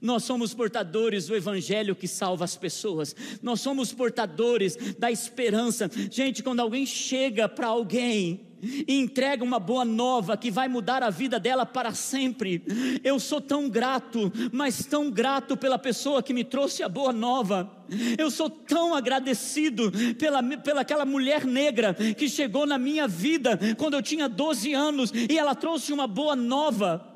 Nós 0.00 0.24
somos 0.24 0.54
portadores 0.54 1.26
do 1.26 1.36
Evangelho 1.36 1.94
que 1.94 2.08
salva 2.08 2.44
as 2.44 2.56
pessoas, 2.56 3.14
nós 3.40 3.60
somos 3.60 3.92
portadores 3.92 4.76
da 4.98 5.10
esperança. 5.10 5.90
Gente, 6.10 6.42
quando 6.42 6.60
alguém 6.60 6.84
chega 6.84 7.48
para 7.48 7.68
alguém 7.68 8.51
e 8.62 8.98
entrega 8.98 9.42
uma 9.42 9.58
boa 9.58 9.84
nova 9.84 10.36
que 10.36 10.50
vai 10.50 10.68
mudar 10.68 11.02
a 11.02 11.10
vida 11.10 11.40
dela 11.40 11.66
para 11.66 11.92
sempre, 11.92 12.62
eu 13.02 13.18
sou 13.18 13.40
tão 13.40 13.68
grato, 13.68 14.32
mas 14.52 14.86
tão 14.86 15.10
grato 15.10 15.56
pela 15.56 15.78
pessoa 15.78 16.22
que 16.22 16.32
me 16.32 16.44
trouxe 16.44 16.82
a 16.82 16.88
boa 16.88 17.12
nova. 17.12 17.70
Eu 18.16 18.30
sou 18.30 18.48
tão 18.48 18.94
agradecido 18.94 19.92
pela, 20.18 20.42
pela 20.42 20.80
aquela 20.82 21.04
mulher 21.04 21.44
negra 21.44 21.94
que 21.94 22.28
chegou 22.28 22.64
na 22.64 22.78
minha 22.78 23.08
vida 23.08 23.58
quando 23.76 23.94
eu 23.94 24.02
tinha 24.02 24.28
12 24.28 24.72
anos 24.72 25.12
e 25.12 25.36
ela 25.36 25.54
trouxe 25.54 25.92
uma 25.92 26.06
boa 26.06 26.36
nova. 26.36 27.08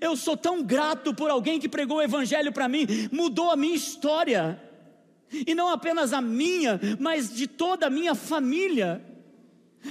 Eu 0.00 0.14
sou 0.16 0.36
tão 0.36 0.62
grato 0.62 1.14
por 1.14 1.30
alguém 1.30 1.58
que 1.58 1.68
pregou 1.68 1.98
o 1.98 2.02
Evangelho 2.02 2.52
para 2.52 2.68
mim, 2.68 2.86
mudou 3.10 3.50
a 3.50 3.56
minha 3.56 3.74
história, 3.74 4.60
e 5.46 5.54
não 5.54 5.68
apenas 5.68 6.12
a 6.12 6.20
minha, 6.20 6.78
mas 6.98 7.34
de 7.34 7.46
toda 7.46 7.86
a 7.86 7.90
minha 7.90 8.14
família. 8.14 9.09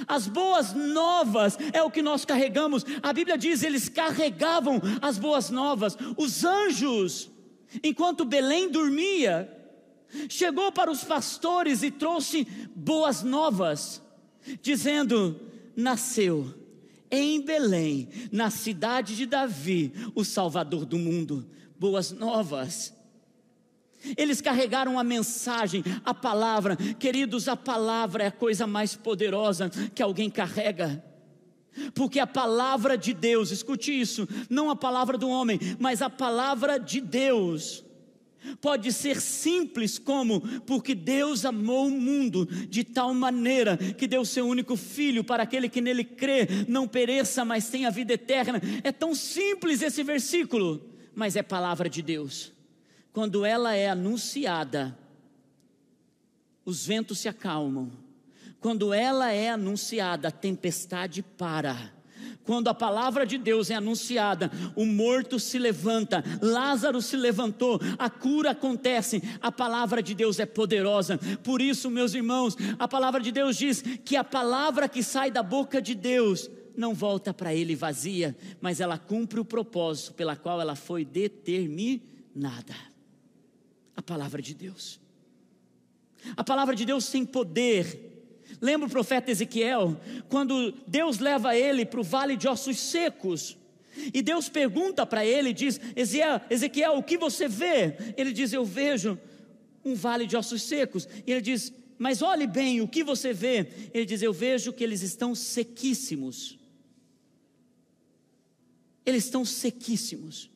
As 0.07 0.27
boas 0.27 0.73
novas 0.73 1.57
é 1.73 1.81
o 1.81 1.89
que 1.89 2.01
nós 2.01 2.25
carregamos. 2.25 2.85
A 3.01 3.11
Bíblia 3.11 3.37
diz: 3.37 3.63
eles 3.63 3.89
carregavam 3.89 4.81
as 5.01 5.17
boas 5.17 5.49
novas. 5.49 5.97
Os 6.17 6.43
anjos, 6.43 7.29
enquanto 7.83 8.25
Belém 8.25 8.69
dormia, 8.69 9.51
chegou 10.29 10.71
para 10.71 10.91
os 10.91 11.03
pastores 11.03 11.83
e 11.83 11.91
trouxe 11.91 12.45
boas 12.75 13.23
novas, 13.23 14.01
dizendo: 14.61 15.39
nasceu 15.75 16.53
em 17.11 17.41
Belém, 17.41 18.07
na 18.31 18.49
cidade 18.51 19.15
de 19.15 19.25
Davi, 19.25 19.91
o 20.13 20.23
Salvador 20.23 20.85
do 20.85 20.97
mundo. 20.97 21.49
Boas 21.79 22.11
novas. 22.11 22.93
Eles 24.17 24.41
carregaram 24.41 24.97
a 24.97 25.03
mensagem, 25.03 25.83
a 26.03 26.13
palavra. 26.13 26.75
Queridos, 26.75 27.47
a 27.47 27.55
palavra 27.55 28.23
é 28.23 28.27
a 28.27 28.31
coisa 28.31 28.65
mais 28.65 28.95
poderosa 28.95 29.69
que 29.93 30.01
alguém 30.01 30.29
carrega. 30.29 31.03
Porque 31.93 32.19
a 32.19 32.27
palavra 32.27 32.97
de 32.97 33.13
Deus, 33.13 33.51
escute 33.51 33.97
isso, 33.97 34.27
não 34.49 34.69
a 34.69 34.75
palavra 34.75 35.17
do 35.17 35.29
homem, 35.29 35.59
mas 35.79 36.01
a 36.01 36.09
palavra 36.09 36.77
de 36.77 36.99
Deus, 36.99 37.83
Pode 38.61 38.91
ser 38.93 39.19
simples 39.19 39.99
como 39.99 40.41
porque 40.61 40.95
Deus 40.95 41.43
amou 41.43 41.87
o 41.87 41.91
mundo 41.91 42.45
de 42.45 42.83
tal 42.83 43.13
maneira 43.13 43.77
que 43.77 44.07
deu 44.07 44.23
seu 44.23 44.47
único 44.47 44.75
filho 44.77 45.23
para 45.23 45.43
aquele 45.43 45.67
que 45.67 45.81
nele 45.81 46.03
crê 46.03 46.47
não 46.67 46.87
pereça, 46.87 47.43
mas 47.43 47.69
tenha 47.69 47.91
vida 47.91 48.13
eterna. 48.13 48.61
É 48.83 48.91
tão 48.91 49.13
simples 49.13 49.81
esse 49.81 50.03
versículo, 50.03 50.81
mas 51.13 51.35
é 51.35 51.43
palavra 51.43 51.89
de 51.89 52.01
Deus. 52.01 52.53
Quando 53.19 53.43
ela 53.43 53.75
é 53.75 53.89
anunciada, 53.89 54.97
os 56.63 56.85
ventos 56.85 57.19
se 57.19 57.27
acalmam. 57.27 57.91
Quando 58.61 58.93
ela 58.93 59.29
é 59.29 59.49
anunciada, 59.49 60.29
a 60.29 60.31
tempestade 60.31 61.21
para 61.21 61.91
quando 62.45 62.69
a 62.69 62.73
palavra 62.73 63.25
de 63.25 63.37
Deus 63.37 63.69
é 63.69 63.75
anunciada, 63.75 64.49
o 64.73 64.85
morto 64.85 65.37
se 65.37 65.59
levanta, 65.59 66.23
Lázaro 66.41 67.01
se 67.01 67.17
levantou, 67.17 67.79
a 67.97 68.09
cura 68.09 68.51
acontece, 68.51 69.21
a 69.41 69.51
palavra 69.51 70.01
de 70.01 70.15
Deus 70.15 70.39
é 70.39 70.45
poderosa. 70.45 71.19
Por 71.43 71.61
isso, 71.61 71.91
meus 71.91 72.13
irmãos, 72.13 72.55
a 72.79 72.87
palavra 72.87 73.19
de 73.19 73.33
Deus 73.33 73.57
diz 73.57 73.81
que 73.81 74.15
a 74.15 74.23
palavra 74.23 74.87
que 74.87 75.03
sai 75.03 75.29
da 75.29 75.43
boca 75.43 75.81
de 75.81 75.93
Deus 75.93 76.49
não 76.75 76.93
volta 76.93 77.33
para 77.33 77.53
ele 77.53 77.75
vazia, 77.75 78.35
mas 78.61 78.79
ela 78.79 78.97
cumpre 78.97 79.41
o 79.41 79.45
propósito 79.45 80.13
pela 80.13 80.37
qual 80.37 80.61
ela 80.61 80.75
foi 80.75 81.03
determinada. 81.03 82.88
A 83.99 84.01
palavra 84.01 84.41
de 84.41 84.53
Deus. 84.53 84.97
A 86.37 86.41
palavra 86.41 86.73
de 86.73 86.85
Deus 86.85 87.09
tem 87.09 87.25
poder 87.25 88.07
Lembra 88.61 88.87
o 88.87 88.91
profeta 88.91 89.29
Ezequiel, 89.29 89.99
quando 90.27 90.73
Deus 90.87 91.19
leva 91.19 91.55
ele 91.55 91.85
para 91.85 91.99
o 91.99 92.03
vale 92.03 92.35
de 92.35 92.47
ossos 92.47 92.79
secos, 92.79 93.55
e 94.11 94.23
Deus 94.23 94.49
pergunta 94.49 95.05
para 95.05 95.23
ele, 95.23 95.53
diz: 95.53 95.79
Ezequiel, 95.95 96.97
o 96.97 97.03
que 97.03 97.17
você 97.17 97.47
vê? 97.47 98.13
Ele 98.17 98.31
diz: 98.31 98.51
Eu 98.51 98.65
vejo 98.65 99.19
um 99.85 99.93
vale 99.93 100.25
de 100.25 100.35
ossos 100.35 100.63
secos. 100.63 101.07
E 101.27 101.31
ele 101.31 101.41
diz: 101.41 101.71
Mas 101.97 102.21
olhe 102.21 102.47
bem, 102.47 102.81
o 102.81 102.87
que 102.87 103.03
você 103.03 103.33
vê? 103.33 103.67
Ele 103.93 104.05
diz: 104.05 104.21
Eu 104.21 104.33
vejo 104.33 104.73
que 104.73 104.83
eles 104.83 105.03
estão 105.03 105.35
sequíssimos. 105.35 106.57
Eles 109.05 109.25
estão 109.25 109.45
sequíssimos. 109.45 110.49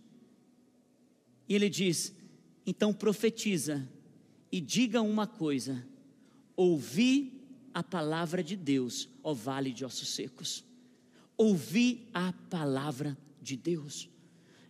E 1.47 1.53
ele 1.53 1.69
diz: 1.69 2.13
Então 2.65 2.93
profetiza 2.93 3.88
e 4.52 4.62
diga 4.62 5.02
uma 5.02 5.28
coisa: 5.28 5.86
Ouvi 6.56 7.41
a 7.73 7.82
palavra 7.84 8.43
de 8.43 8.56
Deus, 8.56 9.10
ó 9.23 9.34
vale 9.34 9.71
de 9.71 9.84
ossos 9.84 10.10
secos. 10.10 10.63
Ouvi 11.36 12.08
a 12.13 12.34
palavra 12.49 13.17
de 13.41 13.58
Deus. 13.58 14.10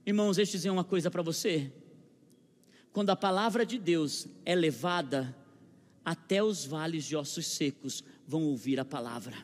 Irmãos, 0.05 0.37
deixa 0.37 0.53
eu 0.53 0.57
dizer 0.57 0.69
uma 0.69 0.83
coisa 0.83 1.11
para 1.11 1.21
você. 1.21 1.71
Quando 2.91 3.09
a 3.09 3.15
palavra 3.15 3.65
de 3.65 3.77
Deus 3.77 4.27
é 4.45 4.55
levada, 4.55 5.35
até 6.05 6.43
os 6.43 6.65
vales 6.65 7.05
de 7.05 7.15
ossos 7.15 7.47
secos 7.47 8.03
vão 8.27 8.43
ouvir 8.43 8.79
a 8.79 8.85
palavra. 8.85 9.35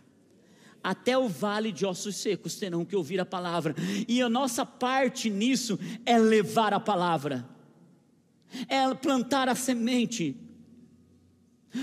Até 0.81 1.17
o 1.17 1.27
vale 1.27 1.71
de 1.71 1.85
ossos 1.85 2.15
secos 2.15 2.55
terão 2.55 2.85
que 2.85 2.95
ouvir 2.95 3.19
a 3.19 3.25
palavra. 3.25 3.75
E 4.07 4.21
a 4.21 4.29
nossa 4.29 4.65
parte 4.65 5.29
nisso 5.29 5.77
é 6.05 6.17
levar 6.17 6.73
a 6.73 6.79
palavra, 6.79 7.47
é 8.67 8.93
plantar 8.95 9.47
a 9.49 9.55
semente 9.55 10.49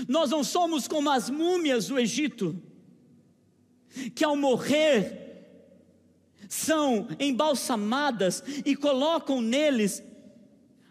nós 0.07 0.29
não 0.29 0.43
somos 0.43 0.87
como 0.87 1.09
as 1.09 1.29
múmias 1.29 1.87
do 1.87 1.99
Egito, 1.99 2.61
que 4.13 4.23
ao 4.23 4.35
morrer 4.35 5.25
são 6.49 7.07
embalsamadas 7.19 8.43
e 8.65 8.75
colocam 8.75 9.41
neles 9.41 10.03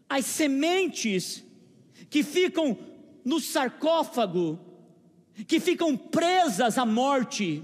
as 0.09 0.25
sementes 0.25 1.45
que 2.09 2.23
ficam 2.23 2.77
no 3.25 3.41
sarcófago, 3.41 4.59
que 5.47 5.61
ficam 5.61 5.97
presas 5.97 6.79
à 6.79 6.87
morte. 6.87 7.63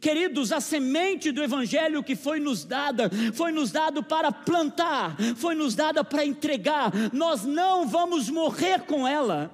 Queridos, 0.00 0.52
a 0.52 0.60
semente 0.60 1.32
do 1.32 1.42
Evangelho 1.42 2.02
que 2.02 2.14
foi 2.14 2.38
nos 2.38 2.64
dada, 2.64 3.10
foi 3.34 3.52
nos 3.52 3.72
dado 3.72 4.02
para 4.02 4.30
plantar, 4.30 5.16
foi 5.36 5.54
nos 5.54 5.74
dada 5.74 6.04
para 6.04 6.24
entregar, 6.24 6.92
nós 7.12 7.44
não 7.44 7.86
vamos 7.88 8.30
morrer 8.30 8.82
com 8.82 9.06
ela. 9.06 9.50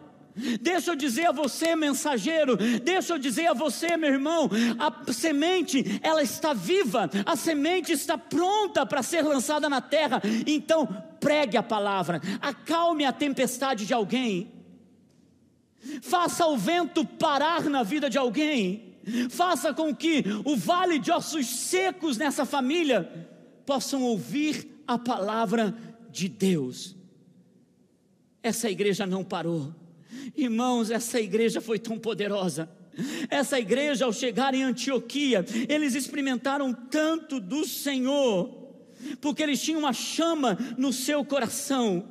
Deixa 0.60 0.92
eu 0.92 0.96
dizer 0.96 1.26
a 1.26 1.32
você, 1.32 1.74
mensageiro, 1.74 2.56
deixa 2.56 3.14
eu 3.14 3.18
dizer 3.18 3.48
a 3.48 3.54
você, 3.54 3.96
meu 3.96 4.12
irmão, 4.12 4.48
a 4.78 5.12
semente, 5.12 5.98
ela 6.02 6.22
está 6.22 6.52
viva, 6.52 7.10
a 7.26 7.34
semente 7.34 7.92
está 7.92 8.16
pronta 8.16 8.86
para 8.86 9.02
ser 9.02 9.22
lançada 9.22 9.68
na 9.68 9.80
terra. 9.80 10.22
Então, 10.46 10.86
pregue 11.18 11.56
a 11.56 11.62
palavra, 11.62 12.20
acalme 12.40 13.04
a 13.04 13.12
tempestade 13.12 13.84
de 13.84 13.92
alguém. 13.92 14.52
Faça 16.02 16.46
o 16.46 16.56
vento 16.56 17.04
parar 17.04 17.64
na 17.64 17.82
vida 17.82 18.08
de 18.08 18.18
alguém. 18.18 18.87
Faça 19.30 19.72
com 19.72 19.94
que 19.94 20.24
o 20.44 20.56
vale 20.56 20.98
de 20.98 21.10
ossos 21.10 21.46
secos 21.46 22.16
nessa 22.16 22.44
família 22.44 23.28
possam 23.64 24.02
ouvir 24.02 24.82
a 24.86 24.98
palavra 24.98 25.76
de 26.10 26.28
Deus. 26.28 26.96
Essa 28.42 28.70
igreja 28.70 29.06
não 29.06 29.24
parou. 29.24 29.74
Irmãos, 30.36 30.90
essa 30.90 31.20
igreja 31.20 31.60
foi 31.60 31.78
tão 31.78 31.98
poderosa. 31.98 32.68
Essa 33.30 33.60
igreja, 33.60 34.04
ao 34.04 34.12
chegar 34.12 34.54
em 34.54 34.62
Antioquia, 34.62 35.44
eles 35.68 35.94
experimentaram 35.94 36.72
tanto 36.72 37.38
do 37.38 37.64
Senhor, 37.64 38.74
porque 39.20 39.42
eles 39.42 39.62
tinham 39.62 39.80
uma 39.80 39.92
chama 39.92 40.58
no 40.76 40.92
seu 40.92 41.24
coração, 41.24 42.08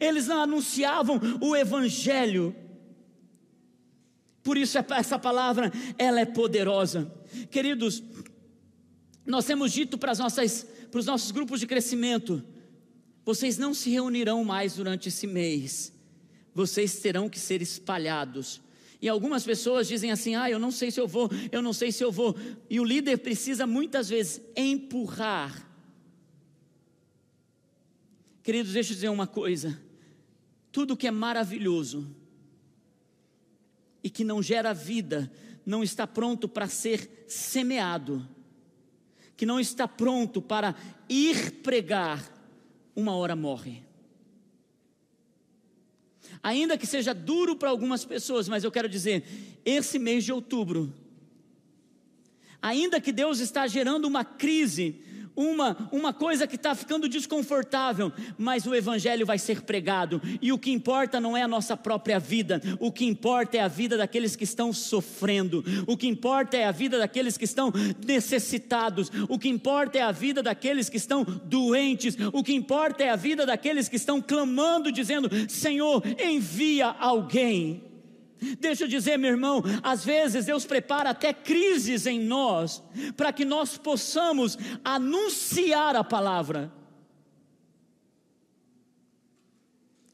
eles 0.00 0.28
anunciavam 0.30 1.20
o 1.40 1.54
Evangelho. 1.54 2.54
Por 4.44 4.56
isso, 4.56 4.78
essa 4.78 5.18
palavra, 5.18 5.72
ela 5.98 6.20
é 6.20 6.24
poderosa. 6.24 7.12
Queridos, 7.50 8.00
nós 9.26 9.44
temos 9.44 9.72
dito 9.72 9.98
para, 9.98 10.12
as 10.12 10.20
nossas, 10.20 10.64
para 10.90 11.00
os 11.00 11.06
nossos 11.06 11.32
grupos 11.32 11.58
de 11.58 11.66
crescimento: 11.66 12.44
vocês 13.24 13.58
não 13.58 13.74
se 13.74 13.90
reunirão 13.90 14.44
mais 14.44 14.76
durante 14.76 15.08
esse 15.08 15.26
mês 15.26 15.94
vocês 16.54 17.00
terão 17.00 17.28
que 17.28 17.38
ser 17.38 17.60
espalhados. 17.60 18.62
E 19.02 19.08
algumas 19.08 19.44
pessoas 19.44 19.88
dizem 19.88 20.12
assim: 20.12 20.36
ah, 20.36 20.48
eu 20.48 20.58
não 20.58 20.70
sei 20.70 20.90
se 20.90 21.00
eu 21.00 21.08
vou, 21.08 21.28
eu 21.50 21.60
não 21.60 21.72
sei 21.72 21.90
se 21.90 22.02
eu 22.02 22.12
vou. 22.12 22.36
E 22.70 22.78
o 22.78 22.84
líder 22.84 23.18
precisa 23.18 23.66
muitas 23.66 24.08
vezes 24.08 24.40
empurrar. 24.56 25.68
Queridos, 28.42 28.72
deixa 28.72 28.92
eu 28.92 28.94
dizer 28.94 29.08
uma 29.08 29.26
coisa: 29.26 29.78
tudo 30.70 30.96
que 30.96 31.08
é 31.08 31.10
maravilhoso 31.10 32.14
e 34.04 34.10
que 34.10 34.22
não 34.22 34.42
gera 34.42 34.74
vida, 34.74 35.32
não 35.64 35.82
está 35.82 36.06
pronto 36.06 36.46
para 36.46 36.68
ser 36.68 37.24
semeado, 37.26 38.28
que 39.34 39.46
não 39.46 39.58
está 39.58 39.88
pronto 39.88 40.42
para 40.42 40.76
ir 41.08 41.62
pregar, 41.62 42.22
uma 42.94 43.16
hora 43.16 43.34
morre. 43.34 43.82
Ainda 46.42 46.76
que 46.76 46.86
seja 46.86 47.14
duro 47.14 47.56
para 47.56 47.70
algumas 47.70 48.04
pessoas, 48.04 48.46
mas 48.46 48.62
eu 48.62 48.70
quero 48.70 48.90
dizer, 48.90 49.24
esse 49.64 49.98
mês 49.98 50.22
de 50.22 50.32
outubro, 50.32 50.92
ainda 52.60 53.00
que 53.00 53.10
Deus 53.10 53.40
está 53.40 53.66
gerando 53.66 54.04
uma 54.04 54.24
crise 54.24 55.02
uma, 55.36 55.88
uma 55.90 56.12
coisa 56.12 56.46
que 56.46 56.56
está 56.56 56.74
ficando 56.74 57.08
desconfortável, 57.08 58.12
mas 58.38 58.66
o 58.66 58.74
Evangelho 58.74 59.26
vai 59.26 59.38
ser 59.38 59.62
pregado, 59.62 60.20
e 60.40 60.52
o 60.52 60.58
que 60.58 60.70
importa 60.70 61.20
não 61.20 61.36
é 61.36 61.42
a 61.42 61.48
nossa 61.48 61.76
própria 61.76 62.18
vida, 62.18 62.60
o 62.78 62.92
que 62.92 63.04
importa 63.04 63.56
é 63.56 63.60
a 63.60 63.68
vida 63.68 63.96
daqueles 63.96 64.36
que 64.36 64.44
estão 64.44 64.72
sofrendo, 64.72 65.64
o 65.86 65.96
que 65.96 66.06
importa 66.06 66.56
é 66.56 66.64
a 66.64 66.72
vida 66.72 66.98
daqueles 66.98 67.36
que 67.36 67.44
estão 67.44 67.72
necessitados, 68.06 69.10
o 69.28 69.38
que 69.38 69.48
importa 69.48 69.98
é 69.98 70.02
a 70.02 70.12
vida 70.12 70.42
daqueles 70.42 70.88
que 70.88 70.96
estão 70.96 71.24
doentes, 71.44 72.16
o 72.32 72.42
que 72.42 72.54
importa 72.54 73.02
é 73.02 73.10
a 73.10 73.16
vida 73.16 73.46
daqueles 73.46 73.88
que 73.88 73.96
estão 73.96 74.20
clamando, 74.20 74.92
dizendo: 74.92 75.30
Senhor, 75.48 76.02
envia 76.18 76.88
alguém. 76.88 77.93
Deixa 78.58 78.84
eu 78.84 78.88
dizer, 78.88 79.16
meu 79.16 79.30
irmão, 79.30 79.62
às 79.82 80.04
vezes 80.04 80.46
Deus 80.46 80.64
prepara 80.66 81.10
até 81.10 81.32
crises 81.32 82.06
em 82.06 82.20
nós, 82.20 82.82
para 83.16 83.32
que 83.32 83.44
nós 83.44 83.78
possamos 83.78 84.58
anunciar 84.84 85.96
a 85.96 86.04
palavra. 86.04 86.72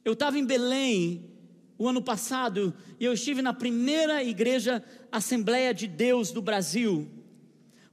Eu 0.05 0.13
estava 0.13 0.39
em 0.39 0.45
Belém 0.45 1.31
o 1.79 1.89
ano 1.89 2.03
passado 2.03 2.75
e 2.99 3.05
eu 3.05 3.13
estive 3.13 3.43
na 3.43 3.53
primeira 3.53 4.23
igreja 4.23 4.85
Assembleia 5.11 5.73
de 5.73 5.87
Deus 5.87 6.31
do 6.31 6.43
Brasil, 6.43 7.11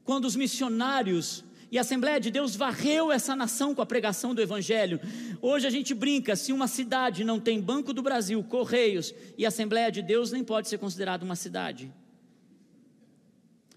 quando 0.03 0.25
os 0.25 0.35
missionários 0.35 1.43
e 1.69 1.77
a 1.77 1.81
Assembleia 1.81 2.19
de 2.19 2.31
Deus 2.31 2.55
varreu 2.55 3.11
essa 3.11 3.35
nação 3.35 3.75
com 3.75 3.81
a 3.81 3.85
pregação 3.85 4.33
do 4.33 4.41
Evangelho. 4.41 4.99
Hoje 5.41 5.67
a 5.67 5.69
gente 5.69 5.93
brinca: 5.93 6.35
se 6.35 6.53
uma 6.53 6.67
cidade 6.67 7.23
não 7.23 7.39
tem 7.39 7.61
Banco 7.61 7.93
do 7.93 8.01
Brasil, 8.01 8.41
Correios 8.43 9.13
e 9.37 9.45
Assembleia 9.45 9.91
de 9.91 10.01
Deus, 10.01 10.31
nem 10.31 10.43
pode 10.43 10.69
ser 10.69 10.77
considerada 10.77 11.25
uma 11.25 11.35
cidade. 11.35 11.93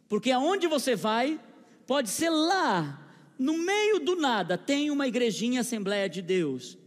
Porque 0.09 0.31
aonde 0.31 0.66
você 0.68 0.94
vai, 0.94 1.40
pode 1.87 2.11
ser 2.11 2.31
lá, 2.31 3.12
no 3.38 3.59
meio 3.59 3.98
do 3.98 4.14
nada, 4.14 4.57
tem 4.57 4.90
uma 4.90 5.09
igrejinha 5.09 5.62
Assembleia 5.62 6.09
de 6.09 6.22
Deus. 6.22 6.79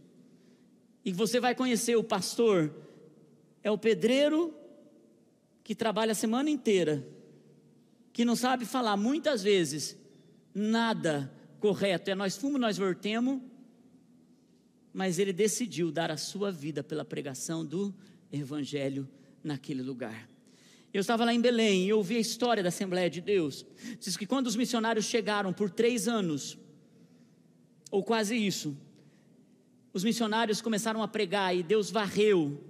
E 1.04 1.12
você 1.12 1.38
vai 1.38 1.54
conhecer 1.54 1.96
o 1.96 2.04
pastor, 2.04 2.74
é 3.62 3.70
o 3.70 3.76
pedreiro 3.76 4.54
que 5.62 5.74
trabalha 5.74 6.12
a 6.12 6.14
semana 6.14 6.48
inteira, 6.48 7.06
que 8.10 8.24
não 8.24 8.36
sabe 8.36 8.64
falar 8.64 8.96
muitas 8.96 9.42
vezes 9.42 10.02
nada 10.54 11.32
correto, 11.58 12.10
é 12.10 12.14
nós 12.14 12.36
fomos, 12.36 12.60
nós 12.60 12.76
voltemos, 12.76 13.40
mas 14.92 15.18
ele 15.18 15.32
decidiu 15.32 15.90
dar 15.90 16.10
a 16.10 16.16
sua 16.16 16.52
vida 16.52 16.84
pela 16.84 17.04
pregação 17.04 17.64
do 17.64 17.92
evangelho 18.30 19.08
naquele 19.42 19.82
lugar. 19.82 20.28
Eu 20.92 21.00
estava 21.00 21.24
lá 21.24 21.34
em 21.34 21.40
Belém 21.40 21.86
e 21.86 21.92
ouvi 21.92 22.16
a 22.16 22.20
história 22.20 22.62
da 22.62 22.68
Assembleia 22.68 23.10
de 23.10 23.20
Deus. 23.20 23.66
Diz 23.98 24.16
que 24.16 24.26
quando 24.26 24.46
os 24.46 24.54
missionários 24.54 25.06
chegaram 25.06 25.52
por 25.52 25.68
três 25.68 26.06
anos, 26.06 26.56
ou 27.90 28.04
quase 28.04 28.36
isso, 28.36 28.76
os 29.92 30.04
missionários 30.04 30.60
começaram 30.60 31.02
a 31.02 31.08
pregar 31.08 31.56
e 31.56 31.62
Deus 31.62 31.90
varreu 31.90 32.62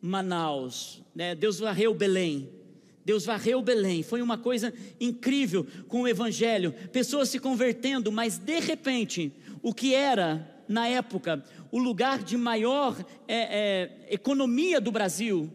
Manaus, 0.00 1.02
né? 1.14 1.34
Deus 1.34 1.58
varreu 1.58 1.94
Belém. 1.94 2.59
Deus 3.04 3.24
varreu 3.24 3.62
Belém, 3.62 4.02
foi 4.02 4.20
uma 4.20 4.36
coisa 4.36 4.72
incrível 5.00 5.66
com 5.88 6.02
o 6.02 6.08
Evangelho, 6.08 6.74
pessoas 6.92 7.28
se 7.28 7.38
convertendo, 7.38 8.12
mas 8.12 8.38
de 8.38 8.60
repente, 8.60 9.32
o 9.62 9.72
que 9.72 9.94
era 9.94 10.62
na 10.68 10.86
época 10.86 11.44
o 11.72 11.78
lugar 11.78 12.22
de 12.22 12.36
maior 12.36 12.96
é, 13.26 13.36
é, 13.36 14.14
economia 14.14 14.80
do 14.80 14.92
Brasil, 14.92 15.50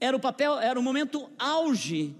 era 0.00 0.16
o 0.16 0.20
papel, 0.20 0.58
era 0.58 0.78
o 0.78 0.82
momento 0.82 1.28
auge 1.38 2.14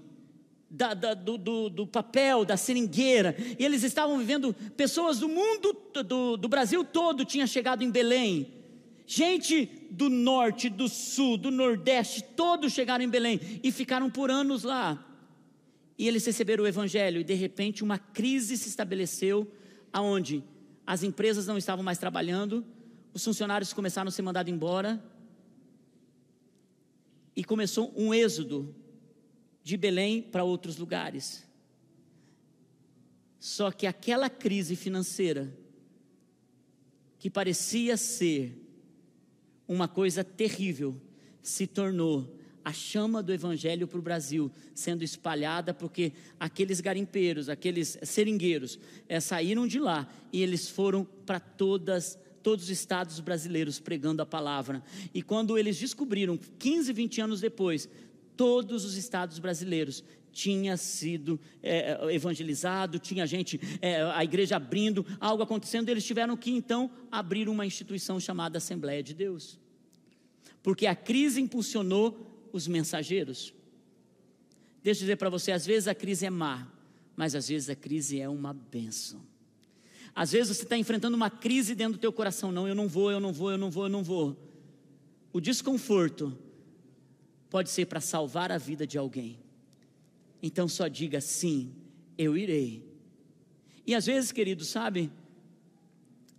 da, 0.69 0.93
da, 0.93 1.13
do, 1.13 1.37
do, 1.37 1.69
do, 1.69 1.87
papel, 1.87 2.43
da 2.43 2.57
seringueira, 2.57 3.35
e 3.57 3.63
eles 3.63 3.83
estavam 3.83 4.17
vivendo, 4.17 4.53
pessoas 4.75 5.19
do 5.19 5.29
mundo, 5.29 5.75
do, 6.05 6.37
do 6.37 6.49
Brasil 6.49 6.83
todo 6.83 7.23
tinha 7.23 7.47
chegado 7.47 7.83
em 7.83 7.89
Belém, 7.89 8.56
gente 9.07 9.87
do 9.89 10.09
norte, 10.09 10.69
do 10.69 10.89
sul, 10.89 11.37
do 11.37 11.49
nordeste, 11.49 12.21
todos 12.21 12.73
chegaram 12.73 13.03
em 13.05 13.09
Belém 13.09 13.39
e 13.63 13.71
ficaram 13.71 14.09
por 14.09 14.29
anos 14.29 14.63
lá. 14.63 15.03
E 15.97 16.07
eles 16.07 16.25
receberam 16.25 16.65
o 16.65 16.67
evangelho 16.67 17.21
e 17.21 17.23
de 17.23 17.33
repente 17.33 17.83
uma 17.83 17.97
crise 17.97 18.57
se 18.57 18.67
estabeleceu 18.67 19.49
aonde 19.93 20.43
as 20.85 21.03
empresas 21.03 21.47
não 21.47 21.57
estavam 21.57 21.83
mais 21.83 21.97
trabalhando, 21.97 22.65
os 23.13 23.23
funcionários 23.23 23.73
começaram 23.73 24.09
a 24.09 24.11
ser 24.11 24.21
mandados 24.21 24.51
embora, 24.53 25.03
e 27.35 27.43
começou 27.43 27.93
um 27.95 28.13
êxodo 28.13 28.75
de 29.63 29.77
Belém 29.77 30.21
para 30.21 30.43
outros 30.43 30.77
lugares. 30.77 31.45
Só 33.39 33.71
que 33.71 33.87
aquela 33.87 34.29
crise 34.29 34.75
financeira, 34.75 35.53
que 37.19 37.29
parecia 37.29 37.95
ser 37.95 38.66
uma 39.67 39.87
coisa 39.87 40.23
terrível, 40.23 40.95
se 41.41 41.67
tornou 41.67 42.35
a 42.63 42.73
chama 42.73 43.23
do 43.23 43.31
evangelho 43.31 43.87
para 43.87 43.97
o 43.97 44.01
Brasil, 44.01 44.51
sendo 44.75 45.01
espalhada 45.01 45.73
porque 45.73 46.11
aqueles 46.37 46.81
garimpeiros, 46.81 47.47
aqueles 47.47 47.97
seringueiros, 48.03 48.77
é, 49.07 49.21
saíram 49.21 49.65
de 49.65 49.79
lá 49.79 50.05
e 50.33 50.41
eles 50.41 50.69
foram 50.69 51.07
para 51.25 51.39
todas 51.39 52.19
todos 52.43 52.65
os 52.65 52.69
estados 52.69 53.19
brasileiros 53.19 53.77
pregando 53.77 54.21
a 54.21 54.25
palavra. 54.25 54.81
E 55.13 55.21
quando 55.21 55.57
eles 55.57 55.77
descobriram, 55.77 56.39
15, 56.59 56.93
20 56.93 57.21
anos 57.21 57.41
depois, 57.41 57.89
todos 58.37 58.85
os 58.85 58.95
estados 58.95 59.37
brasileiros 59.37 60.01
tinha 60.31 60.77
sido 60.77 61.39
é, 61.63 62.13
evangelizado, 62.13 62.99
tinha 62.99 63.25
gente, 63.25 63.59
é, 63.81 64.01
a 64.03 64.23
igreja 64.23 64.55
abrindo, 64.55 65.05
algo 65.19 65.43
acontecendo, 65.43 65.89
eles 65.89 66.05
tiveram 66.05 66.37
que 66.37 66.51
então 66.51 66.91
abrir 67.11 67.49
uma 67.49 67.65
instituição 67.65 68.19
chamada 68.19 68.57
Assembleia 68.57 69.01
de 69.01 69.13
Deus, 69.13 69.59
porque 70.61 70.85
a 70.85 70.95
crise 70.95 71.41
impulsionou 71.41 72.49
os 72.51 72.67
mensageiros. 72.67 73.53
Deixa 74.83 75.01
eu 75.01 75.05
dizer 75.05 75.15
para 75.17 75.29
você, 75.29 75.51
às 75.51 75.65
vezes 75.65 75.87
a 75.87 75.95
crise 75.95 76.25
é 76.25 76.29
má, 76.29 76.71
mas 77.15 77.35
às 77.35 77.47
vezes 77.49 77.69
a 77.69 77.75
crise 77.75 78.19
é 78.19 78.29
uma 78.29 78.53
bênção. 78.53 79.21
Às 80.17 80.31
vezes 80.31 80.55
você 80.55 80.63
está 80.63 80.75
enfrentando 80.75 81.15
uma 81.15 81.29
crise 81.29 81.75
dentro 81.75 81.93
do 81.93 82.01
teu 82.01 82.11
coração. 82.11 82.51
Não, 82.51 82.67
eu 82.67 82.73
não 82.73 82.87
vou, 82.87 83.11
eu 83.11 83.19
não 83.19 83.31
vou, 83.31 83.51
eu 83.51 83.57
não 83.57 83.69
vou, 83.69 83.83
eu 83.83 83.89
não 83.89 84.03
vou. 84.03 84.35
O 85.31 85.39
desconforto 85.39 86.35
pode 87.51 87.69
ser 87.69 87.85
para 87.85 88.01
salvar 88.01 88.51
a 88.51 88.57
vida 88.57 88.87
de 88.87 88.97
alguém. 88.97 89.37
Então 90.41 90.67
só 90.67 90.87
diga 90.87 91.19
sim, 91.21 91.73
eu 92.17 92.37
irei. 92.37 92.85
E 93.85 93.95
às 93.95 94.05
vezes, 94.05 94.31
querido, 94.31 94.63
sabe, 94.65 95.11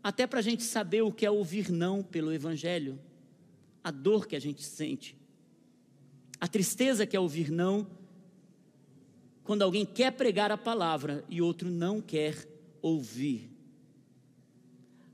até 0.03 0.27
para 0.27 0.39
a 0.39 0.43
gente 0.43 0.63
saber 0.63 1.03
o 1.03 1.13
que 1.13 1.27
é 1.27 1.31
ouvir 1.31 1.71
não 1.71 2.03
pelo 2.03 2.33
Evangelho, 2.33 2.99
a 3.83 3.91
dor 3.91 4.27
que 4.27 4.37
a 4.37 4.41
gente 4.41 4.63
sente, 4.63 5.17
a 6.41 6.47
tristeza 6.47 7.07
que 7.07 7.17
é 7.17 7.21
ouvir 7.21 7.51
não, 7.51 7.87
quando 9.45 9.63
alguém 9.63 9.87
quer 9.87 10.13
pregar 10.13 10.53
a 10.53 10.59
palavra 10.59 11.25
e 11.29 11.41
outro 11.41 11.71
não 11.71 12.01
quer 12.03 12.47
ouvir. 12.83 13.51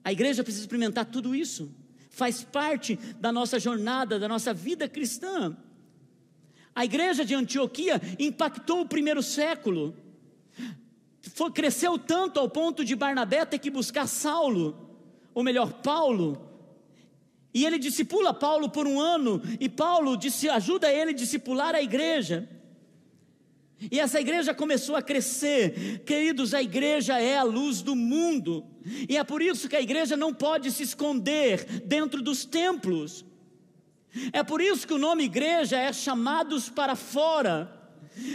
A 0.02 0.12
igreja 0.12 0.42
precisa 0.42 0.64
experimentar 0.64 1.06
tudo 1.06 1.34
isso. 1.34 1.72
Faz 2.10 2.44
parte 2.44 2.96
da 3.18 3.32
nossa 3.32 3.58
jornada, 3.58 4.18
da 4.18 4.28
nossa 4.28 4.52
vida 4.52 4.88
cristã. 4.88 5.56
A 6.74 6.84
igreja 6.84 7.24
de 7.24 7.34
Antioquia 7.34 8.00
impactou 8.18 8.80
o 8.80 8.88
primeiro 8.88 9.22
século. 9.22 9.94
Foi, 11.34 11.50
cresceu 11.50 11.98
tanto 11.98 12.40
ao 12.40 12.48
ponto 12.48 12.84
de 12.84 12.96
Barnabé 12.96 13.44
ter 13.44 13.58
que 13.58 13.70
buscar 13.70 14.06
Saulo, 14.06 14.76
ou 15.32 15.42
melhor, 15.42 15.72
Paulo. 15.74 16.50
E 17.52 17.64
ele 17.64 17.78
discipula 17.78 18.34
Paulo 18.34 18.68
por 18.68 18.86
um 18.86 19.00
ano, 19.00 19.40
e 19.60 19.68
Paulo 19.68 20.16
disse, 20.16 20.48
ajuda 20.48 20.92
ele 20.92 21.12
a 21.12 21.14
discipular 21.14 21.74
a 21.74 21.82
igreja. 21.82 22.48
E 23.90 24.00
essa 24.00 24.20
igreja 24.20 24.54
começou 24.54 24.96
a 24.96 25.02
crescer. 25.02 26.02
Queridos, 26.04 26.54
a 26.54 26.62
igreja 26.62 27.20
é 27.20 27.36
a 27.36 27.42
luz 27.42 27.82
do 27.82 27.94
mundo. 27.94 28.64
E 29.08 29.16
é 29.16 29.24
por 29.24 29.42
isso 29.42 29.68
que 29.68 29.76
a 29.76 29.80
igreja 29.80 30.16
não 30.16 30.32
pode 30.32 30.70
se 30.70 30.82
esconder 30.82 31.64
dentro 31.84 32.22
dos 32.22 32.44
templos. 32.44 33.24
É 34.32 34.42
por 34.42 34.60
isso 34.60 34.86
que 34.86 34.94
o 34.94 34.98
nome 34.98 35.24
igreja 35.24 35.76
é 35.76 35.92
chamados 35.92 36.68
para 36.68 36.94
fora. 36.94 37.70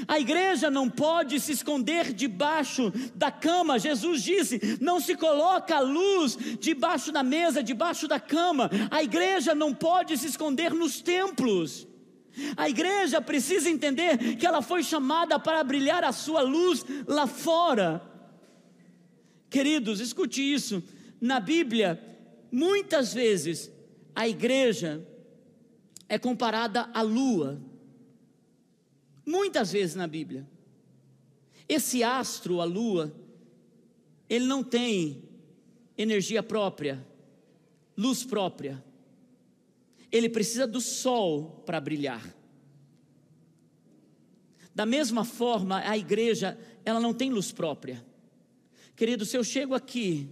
A 0.08 0.20
igreja 0.20 0.70
não 0.70 0.89
pode 0.89 1.39
se 1.39 1.54
esconder 1.54 2.13
debaixo 2.13 2.92
da 3.15 3.32
cama. 3.32 3.80
Jesus 3.80 4.22
disse: 4.22 4.78
não 4.82 5.00
se 5.00 5.15
coloca 5.15 5.78
a 5.78 5.80
luz 5.80 6.38
debaixo 6.60 7.12
da 7.12 7.24
mesa, 7.24 7.63
debaixo 7.63 8.08
da 8.08 8.20
cama. 8.20 8.70
A 8.92 9.02
igreja 9.02 9.56
não 9.56 9.74
pode 9.74 10.18
se 10.18 10.28
esconder 10.28 10.74
nos 10.74 11.00
templos. 11.00 11.88
A 12.56 12.70
igreja 12.70 13.22
precisa 13.22 13.70
entender 13.70 14.36
que 14.36 14.46
ela 14.46 14.62
foi 14.62 14.84
chamada 14.84 15.39
para 15.39 15.63
brilhar 15.63 16.04
a 16.04 16.12
sua 16.12 16.42
luz 16.42 16.86
lá 17.08 17.26
fora. 17.26 18.02
Queridos, 19.50 20.00
escute 20.00 20.42
isso. 20.42 20.84
Na 21.20 21.39
Bíblia, 21.39 22.00
muitas 22.52 23.13
vezes, 23.13 23.72
a 24.15 24.28
igreja 24.28 25.06
é 26.10 26.19
comparada 26.19 26.89
à 26.93 27.02
lua. 27.02 27.62
Muitas 29.26 29.72
vezes 29.72 29.95
na 29.95 30.08
Bíblia. 30.08 30.45
Esse 31.67 32.04
astro, 32.04 32.60
a 32.60 32.65
lua, 32.65 33.15
ele 34.28 34.45
não 34.45 34.62
tem 34.63 35.24
energia 35.98 36.43
própria, 36.43 37.06
luz 37.95 38.24
própria 38.24 38.84
ele 40.12 40.30
precisa 40.30 40.65
do 40.65 40.82
sol 40.82 41.63
para 41.65 41.80
brilhar. 41.80 42.36
Da 44.74 44.86
mesma 44.86 45.26
forma, 45.26 45.80
a 45.80 45.98
igreja, 45.98 46.58
ela 46.86 47.00
não 47.00 47.13
tem 47.13 47.32
luz 47.32 47.52
própria. 47.52 48.04
Querido, 48.95 49.26
se 49.26 49.38
eu 49.38 49.43
chego 49.43 49.76
aqui, 49.76 50.30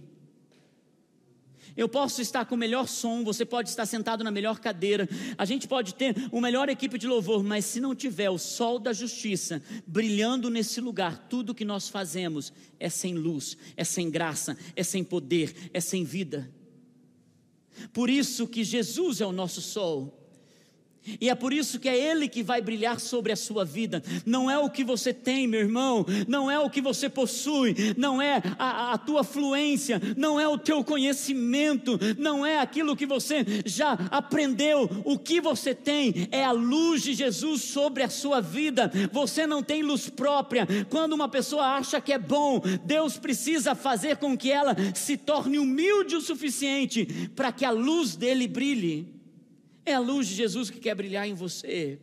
eu 1.76 1.88
posso 1.88 2.20
estar 2.20 2.44
com 2.44 2.54
o 2.54 2.58
melhor 2.58 2.88
som, 2.88 3.24
você 3.24 3.44
pode 3.44 3.68
estar 3.68 3.86
sentado 3.86 4.24
na 4.24 4.30
melhor 4.30 4.58
cadeira, 4.58 5.08
a 5.36 5.44
gente 5.44 5.68
pode 5.68 5.94
ter 5.94 6.14
uma 6.32 6.48
melhor 6.48 6.68
equipe 6.68 6.96
de 6.96 7.06
louvor, 7.06 7.44
mas 7.44 7.66
se 7.66 7.78
não 7.78 7.94
tiver 7.94 8.30
o 8.30 8.38
sol 8.38 8.78
da 8.78 8.92
justiça 8.92 9.62
brilhando 9.86 10.48
nesse 10.48 10.80
lugar, 10.80 11.28
tudo 11.28 11.54
que 11.54 11.64
nós 11.64 11.88
fazemos 11.88 12.52
é 12.80 12.88
sem 12.88 13.14
luz, 13.14 13.56
é 13.76 13.84
sem 13.84 14.10
graça, 14.10 14.56
é 14.74 14.82
sem 14.82 15.04
poder, 15.04 15.70
é 15.74 15.80
sem 15.80 16.04
vida. 16.04 16.50
Por 17.92 18.10
isso 18.10 18.48
que 18.48 18.64
Jesus 18.64 19.20
é 19.20 19.26
o 19.26 19.32
nosso 19.32 19.60
sol. 19.60 20.17
E 21.20 21.30
é 21.30 21.34
por 21.34 21.52
isso 21.52 21.78
que 21.78 21.88
é 21.88 21.96
Ele 21.96 22.28
que 22.28 22.42
vai 22.42 22.60
brilhar 22.60 23.00
sobre 23.00 23.32
a 23.32 23.36
sua 23.36 23.64
vida. 23.64 24.02
Não 24.26 24.50
é 24.50 24.58
o 24.58 24.70
que 24.70 24.84
você 24.84 25.12
tem, 25.12 25.46
meu 25.46 25.60
irmão, 25.60 26.04
não 26.26 26.50
é 26.50 26.58
o 26.58 26.70
que 26.70 26.80
você 26.80 27.08
possui, 27.08 27.74
não 27.96 28.20
é 28.20 28.42
a, 28.58 28.92
a, 28.92 28.98
tua 28.98 29.24
fluência, 29.24 30.00
não 30.16 30.38
é 30.38 30.46
o 30.46 30.58
teu 30.58 30.84
conhecimento, 30.84 31.98
não 32.18 32.44
é 32.44 32.58
aquilo 32.58 32.96
que 32.96 33.06
você 33.06 33.44
já 33.64 33.92
aprendeu. 34.10 34.88
O 35.04 35.18
que 35.18 35.40
você 35.40 35.74
tem 35.74 36.28
é 36.30 36.44
a 36.44 36.52
luz 36.52 37.02
de 37.02 37.14
Jesus 37.14 37.62
sobre 37.62 38.02
a 38.02 38.08
sua 38.08 38.40
vida. 38.40 38.90
Você 39.12 39.46
não 39.46 39.62
tem 39.62 39.82
luz 39.82 40.08
própria. 40.08 40.66
Quando 40.90 41.12
uma 41.12 41.28
pessoa 41.28 41.76
acha 41.76 42.00
que 42.00 42.12
é 42.12 42.18
bom, 42.18 42.60
Deus 42.84 43.16
precisa 43.16 43.74
fazer 43.74 44.16
com 44.16 44.36
que 44.36 44.50
ela 44.50 44.76
se 44.94 45.16
torne 45.16 45.58
humilde 45.58 46.16
o 46.16 46.20
suficiente 46.20 47.30
para 47.34 47.52
que 47.52 47.64
a 47.64 47.70
luz 47.70 48.16
dele 48.16 48.46
brilhe. 48.46 49.17
É 49.88 49.94
a 49.94 49.98
luz 49.98 50.28
de 50.28 50.34
Jesus 50.34 50.68
que 50.68 50.78
quer 50.78 50.94
brilhar 50.94 51.26
em 51.26 51.32
você. 51.32 51.98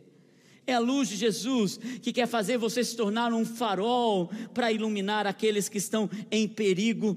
É 0.66 0.74
a 0.74 0.80
luz 0.80 1.08
de 1.08 1.14
Jesus 1.14 1.76
que 2.02 2.12
quer 2.12 2.26
fazer 2.26 2.58
você 2.58 2.82
se 2.82 2.96
tornar 2.96 3.32
um 3.32 3.44
farol 3.44 4.28
para 4.52 4.72
iluminar 4.72 5.24
aqueles 5.24 5.68
que 5.68 5.78
estão 5.78 6.10
em 6.28 6.48
perigo 6.48 7.16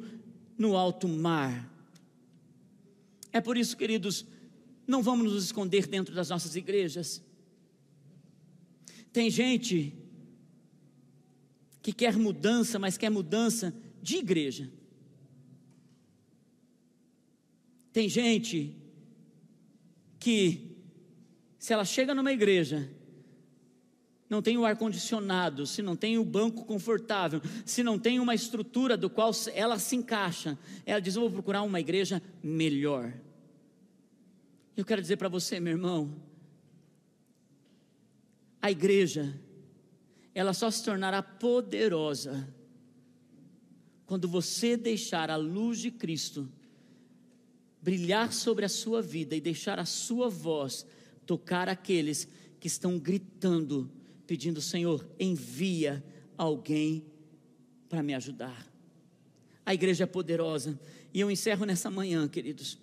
no 0.56 0.78
alto 0.78 1.08
mar. 1.08 1.68
É 3.34 3.42
por 3.42 3.58
isso, 3.58 3.76
queridos, 3.76 4.28
não 4.86 5.02
vamos 5.02 5.34
nos 5.34 5.46
esconder 5.46 5.88
dentro 5.88 6.14
das 6.14 6.30
nossas 6.30 6.56
igrejas. 6.56 7.20
Tem 9.12 9.28
gente 9.32 9.92
que 11.82 11.92
quer 11.92 12.16
mudança, 12.16 12.78
mas 12.78 12.96
quer 12.96 13.10
mudança 13.10 13.74
de 14.04 14.18
igreja. 14.18 14.70
Tem 17.92 18.08
gente 18.08 18.76
que, 20.20 20.76
se 21.58 21.74
ela 21.74 21.86
chega 21.86 22.14
numa 22.14 22.32
igreja, 22.32 22.90
não 24.30 24.42
tem 24.42 24.58
o 24.58 24.66
ar-condicionado, 24.66 25.66
se 25.66 25.82
não 25.82 25.96
tem 25.96 26.18
o 26.18 26.24
banco 26.24 26.64
confortável, 26.66 27.42
se 27.66 27.82
não 27.82 27.98
tem 27.98 28.20
uma 28.20 28.36
estrutura 28.36 28.96
do 28.96 29.10
qual 29.10 29.32
ela 29.54 29.80
se 29.80 29.96
encaixa, 29.96 30.58
ela 30.86 31.00
diz: 31.00 31.16
vou 31.16 31.32
procurar 31.32 31.64
uma 31.64 31.80
igreja 31.80 32.22
melhor. 32.44 33.12
Eu 34.78 34.86
quero 34.86 35.02
dizer 35.02 35.18
para 35.18 35.28
você, 35.28 35.60
meu 35.60 35.74
irmão, 35.74 36.16
a 38.62 38.70
igreja, 38.70 39.36
ela 40.36 40.54
só 40.54 40.70
se 40.70 40.84
tornará 40.84 41.24
poderosa 41.24 42.48
quando 44.06 44.28
você 44.28 44.78
deixar 44.78 45.30
a 45.30 45.36
luz 45.36 45.80
de 45.80 45.92
Cristo 45.92 46.50
brilhar 47.82 48.34
sobre 48.34 48.66
a 48.66 48.70
sua 48.70 49.02
vida 49.02 49.36
e 49.36 49.42
deixar 49.42 49.80
a 49.80 49.86
sua 49.86 50.30
voz 50.30 50.86
tocar 51.26 51.70
aqueles 51.70 52.28
que 52.60 52.68
estão 52.68 52.98
gritando, 52.98 53.90
pedindo: 54.26 54.62
Senhor, 54.62 55.08
envia 55.20 56.04
alguém 56.38 57.06
para 57.88 58.04
me 58.04 58.14
ajudar. 58.14 58.68
A 59.66 59.74
igreja 59.74 60.04
é 60.04 60.08
poderosa. 60.08 60.80
E 61.14 61.20
eu 61.20 61.30
encerro 61.30 61.66
nessa 61.66 61.90
manhã, 61.90 62.28
queridos, 62.28 62.78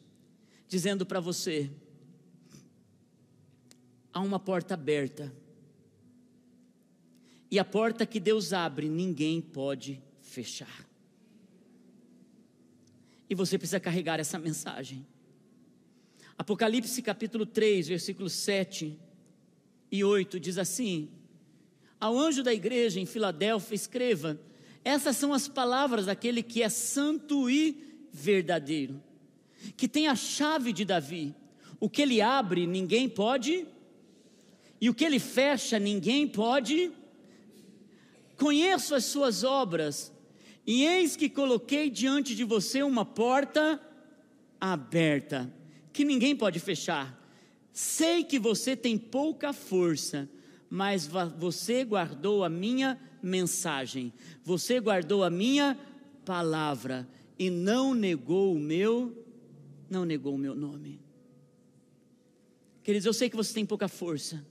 dizendo 0.69 1.05
para 1.05 1.21
você: 1.21 1.71
há 4.13 4.21
uma 4.21 4.39
porta 4.39 4.75
aberta. 4.75 5.33
E 7.51 7.59
a 7.59 7.65
porta 7.65 8.05
que 8.05 8.19
Deus 8.19 8.53
abre, 8.53 8.89
ninguém 8.89 9.41
pode 9.41 10.03
fechar. 10.21 10.86
E 13.29 13.35
você 13.35 13.59
precisa 13.59 13.81
carregar 13.81 14.21
essa 14.21 14.39
mensagem. 14.39 15.07
Apocalipse 16.39 17.01
capítulo 17.03 17.47
3, 17.47 17.89
versículos 17.89 18.33
7 18.35 18.97
e 19.91 20.05
8 20.05 20.39
diz 20.39 20.59
assim: 20.59 21.09
Ao 21.99 22.19
anjo 22.19 22.43
da 22.43 22.53
igreja 22.53 23.01
em 23.01 23.07
Filadélfia, 23.07 23.75
escreva: 23.75 24.39
Essas 24.85 25.17
são 25.17 25.33
as 25.33 25.49
palavras 25.49 26.07
daquele 26.07 26.43
que 26.43 26.63
é 26.63 26.69
santo 26.69 27.49
e 27.51 28.07
verdadeiro, 28.13 29.03
que 29.77 29.89
tem 29.89 30.09
a 30.09 30.15
chave 30.15 30.73
de 30.73 30.85
Davi. 30.85 31.35
O 31.81 31.91
que 31.91 32.03
ele 32.03 32.21
abre, 32.21 32.67
ninguém 32.67 33.09
pode, 33.09 33.67
e 34.81 34.89
o 34.89 34.95
que 34.95 35.05
ele 35.05 35.19
fecha, 35.19 35.79
ninguém 35.79 36.29
pode. 36.29 36.93
Conheço 38.37 38.95
as 38.95 39.05
suas 39.05 39.43
obras 39.43 40.13
e 40.67 40.85
eis 40.85 41.15
que 41.15 41.29
coloquei 41.29 41.89
diante 41.89 42.35
de 42.35 42.43
você 42.43 42.83
uma 42.83 43.05
porta 43.05 43.81
aberta, 44.61 45.53
que 45.93 46.05
ninguém 46.05 46.35
pode 46.35 46.59
fechar. 46.59 47.23
Sei 47.73 48.25
que 48.25 48.39
você 48.39 48.75
tem 48.75 48.99
pouca 48.99 49.53
força, 49.53 50.29
mas 50.69 51.07
você 51.39 51.85
guardou 51.85 52.43
a 52.43 52.49
minha 52.49 53.01
mensagem, 53.23 54.13
você 54.43 54.81
guardou 54.81 55.23
a 55.23 55.31
minha 55.31 55.79
palavra 56.25 57.09
e 57.39 57.49
não 57.49 57.95
negou 57.95 58.55
o 58.55 58.59
meu, 58.59 59.25
não 59.89 60.05
negou 60.05 60.35
o 60.35 60.39
meu 60.39 60.55
nome. 60.55 61.01
Queridos, 62.83 63.07
eu 63.07 63.13
sei 63.13 63.31
que 63.31 63.37
você 63.37 63.55
tem 63.55 63.65
pouca 63.65 63.87
força, 63.87 64.45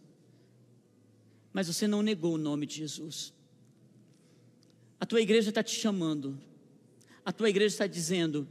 mas 1.51 1.68
você 1.68 1.88
não 1.88 2.01
negou 2.01 2.36
o 2.36 2.38
nome 2.38 2.66
de 2.66 2.76
Jesus. 2.76 3.34
A 4.99 5.05
tua 5.05 5.21
igreja 5.21 5.49
está 5.49 5.61
te 5.63 5.75
chamando. 5.75 6.39
A 7.23 7.31
tua 7.31 7.49
igreja 7.49 7.73
está 7.73 7.87
dizendo: 7.87 8.47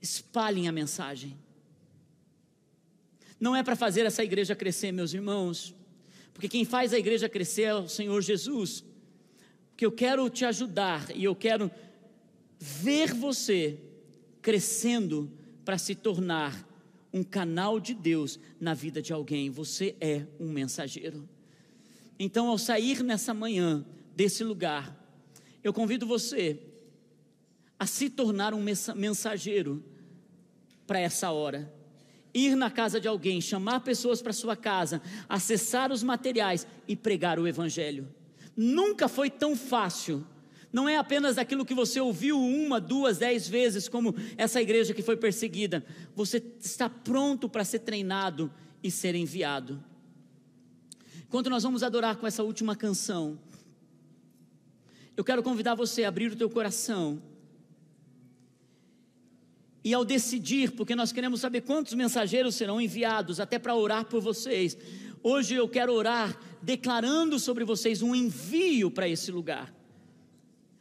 espalhem 0.00 0.68
a 0.68 0.72
mensagem. 0.72 1.36
Não 3.38 3.56
é 3.56 3.62
para 3.62 3.74
fazer 3.74 4.04
essa 4.04 4.22
igreja 4.22 4.54
crescer, 4.54 4.92
meus 4.92 5.14
irmãos, 5.14 5.74
porque 6.34 6.48
quem 6.48 6.64
faz 6.64 6.92
a 6.92 6.98
igreja 6.98 7.28
crescer 7.28 7.62
é 7.62 7.74
o 7.74 7.88
Senhor 7.88 8.20
Jesus. 8.20 8.84
Porque 9.70 9.86
eu 9.86 9.92
quero 9.92 10.28
te 10.28 10.44
ajudar 10.44 11.10
e 11.16 11.24
eu 11.24 11.34
quero 11.34 11.70
ver 12.58 13.14
você 13.14 13.80
crescendo 14.42 15.30
para 15.64 15.78
se 15.78 15.94
tornar 15.94 16.68
um 17.12 17.24
canal 17.24 17.80
de 17.80 17.94
Deus 17.94 18.38
na 18.60 18.74
vida 18.74 19.00
de 19.00 19.12
alguém. 19.12 19.50
Você 19.50 19.96
é 20.00 20.26
um 20.38 20.50
mensageiro. 20.50 21.28
Então, 22.18 22.48
ao 22.48 22.58
sair 22.58 23.02
nessa 23.02 23.32
manhã 23.32 23.84
desse 24.14 24.44
lugar, 24.44 24.99
eu 25.62 25.72
convido 25.72 26.06
você 26.06 26.60
a 27.78 27.86
se 27.86 28.10
tornar 28.10 28.52
um 28.52 28.62
mensageiro 28.94 29.82
para 30.86 31.00
essa 31.00 31.30
hora. 31.30 31.72
Ir 32.32 32.54
na 32.54 32.70
casa 32.70 33.00
de 33.00 33.08
alguém, 33.08 33.40
chamar 33.40 33.80
pessoas 33.80 34.22
para 34.22 34.32
sua 34.32 34.54
casa, 34.54 35.00
acessar 35.28 35.90
os 35.90 36.02
materiais 36.02 36.66
e 36.86 36.94
pregar 36.94 37.38
o 37.38 37.48
Evangelho. 37.48 38.08
Nunca 38.56 39.08
foi 39.08 39.30
tão 39.30 39.56
fácil. 39.56 40.26
Não 40.72 40.88
é 40.88 40.96
apenas 40.96 41.38
aquilo 41.38 41.64
que 41.64 41.74
você 41.74 42.00
ouviu 42.00 42.38
uma, 42.40 42.80
duas, 42.80 43.18
dez 43.18 43.48
vezes, 43.48 43.88
como 43.88 44.14
essa 44.36 44.60
igreja 44.60 44.94
que 44.94 45.02
foi 45.02 45.16
perseguida. 45.16 45.84
Você 46.14 46.42
está 46.60 46.88
pronto 46.88 47.48
para 47.48 47.64
ser 47.64 47.80
treinado 47.80 48.52
e 48.82 48.90
ser 48.90 49.14
enviado. 49.14 49.82
Enquanto 51.26 51.50
nós 51.50 51.62
vamos 51.62 51.82
adorar 51.82 52.16
com 52.16 52.26
essa 52.26 52.42
última 52.42 52.76
canção, 52.76 53.38
eu 55.16 55.24
quero 55.24 55.42
convidar 55.42 55.74
você 55.74 56.04
a 56.04 56.08
abrir 56.08 56.32
o 56.32 56.36
teu 56.36 56.48
coração. 56.48 57.20
E 59.82 59.94
ao 59.94 60.04
decidir, 60.04 60.72
porque 60.72 60.94
nós 60.94 61.10
queremos 61.12 61.40
saber 61.40 61.62
quantos 61.62 61.94
mensageiros 61.94 62.54
serão 62.54 62.80
enviados, 62.80 63.40
até 63.40 63.58
para 63.58 63.74
orar 63.74 64.04
por 64.04 64.20
vocês. 64.20 64.76
Hoje 65.22 65.54
eu 65.54 65.68
quero 65.68 65.92
orar 65.92 66.38
declarando 66.62 67.38
sobre 67.38 67.64
vocês 67.64 68.02
um 68.02 68.14
envio 68.14 68.90
para 68.90 69.08
esse 69.08 69.30
lugar. 69.30 69.74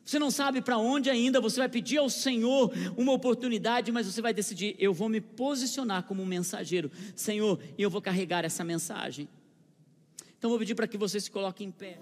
Você 0.03 0.17
não 0.17 0.31
sabe 0.31 0.59
para 0.59 0.77
onde 0.77 1.09
ainda, 1.09 1.39
você 1.39 1.59
vai 1.59 1.69
pedir 1.69 1.97
ao 1.97 2.09
Senhor 2.09 2.73
uma 2.97 3.11
oportunidade, 3.11 3.91
mas 3.91 4.07
você 4.07 4.21
vai 4.21 4.33
decidir: 4.33 4.75
eu 4.79 4.91
vou 4.91 5.07
me 5.07 5.21
posicionar 5.21 6.03
como 6.03 6.23
um 6.23 6.25
mensageiro, 6.25 6.91
Senhor, 7.15 7.59
e 7.77 7.83
eu 7.83 7.89
vou 7.91 8.01
carregar 8.01 8.43
essa 8.43 8.63
mensagem. 8.63 9.29
Então 10.37 10.49
vou 10.49 10.57
pedir 10.57 10.73
para 10.73 10.87
que 10.87 10.97
você 10.97 11.19
se 11.19 11.29
coloque 11.29 11.63
em 11.63 11.69
pé. 11.69 11.99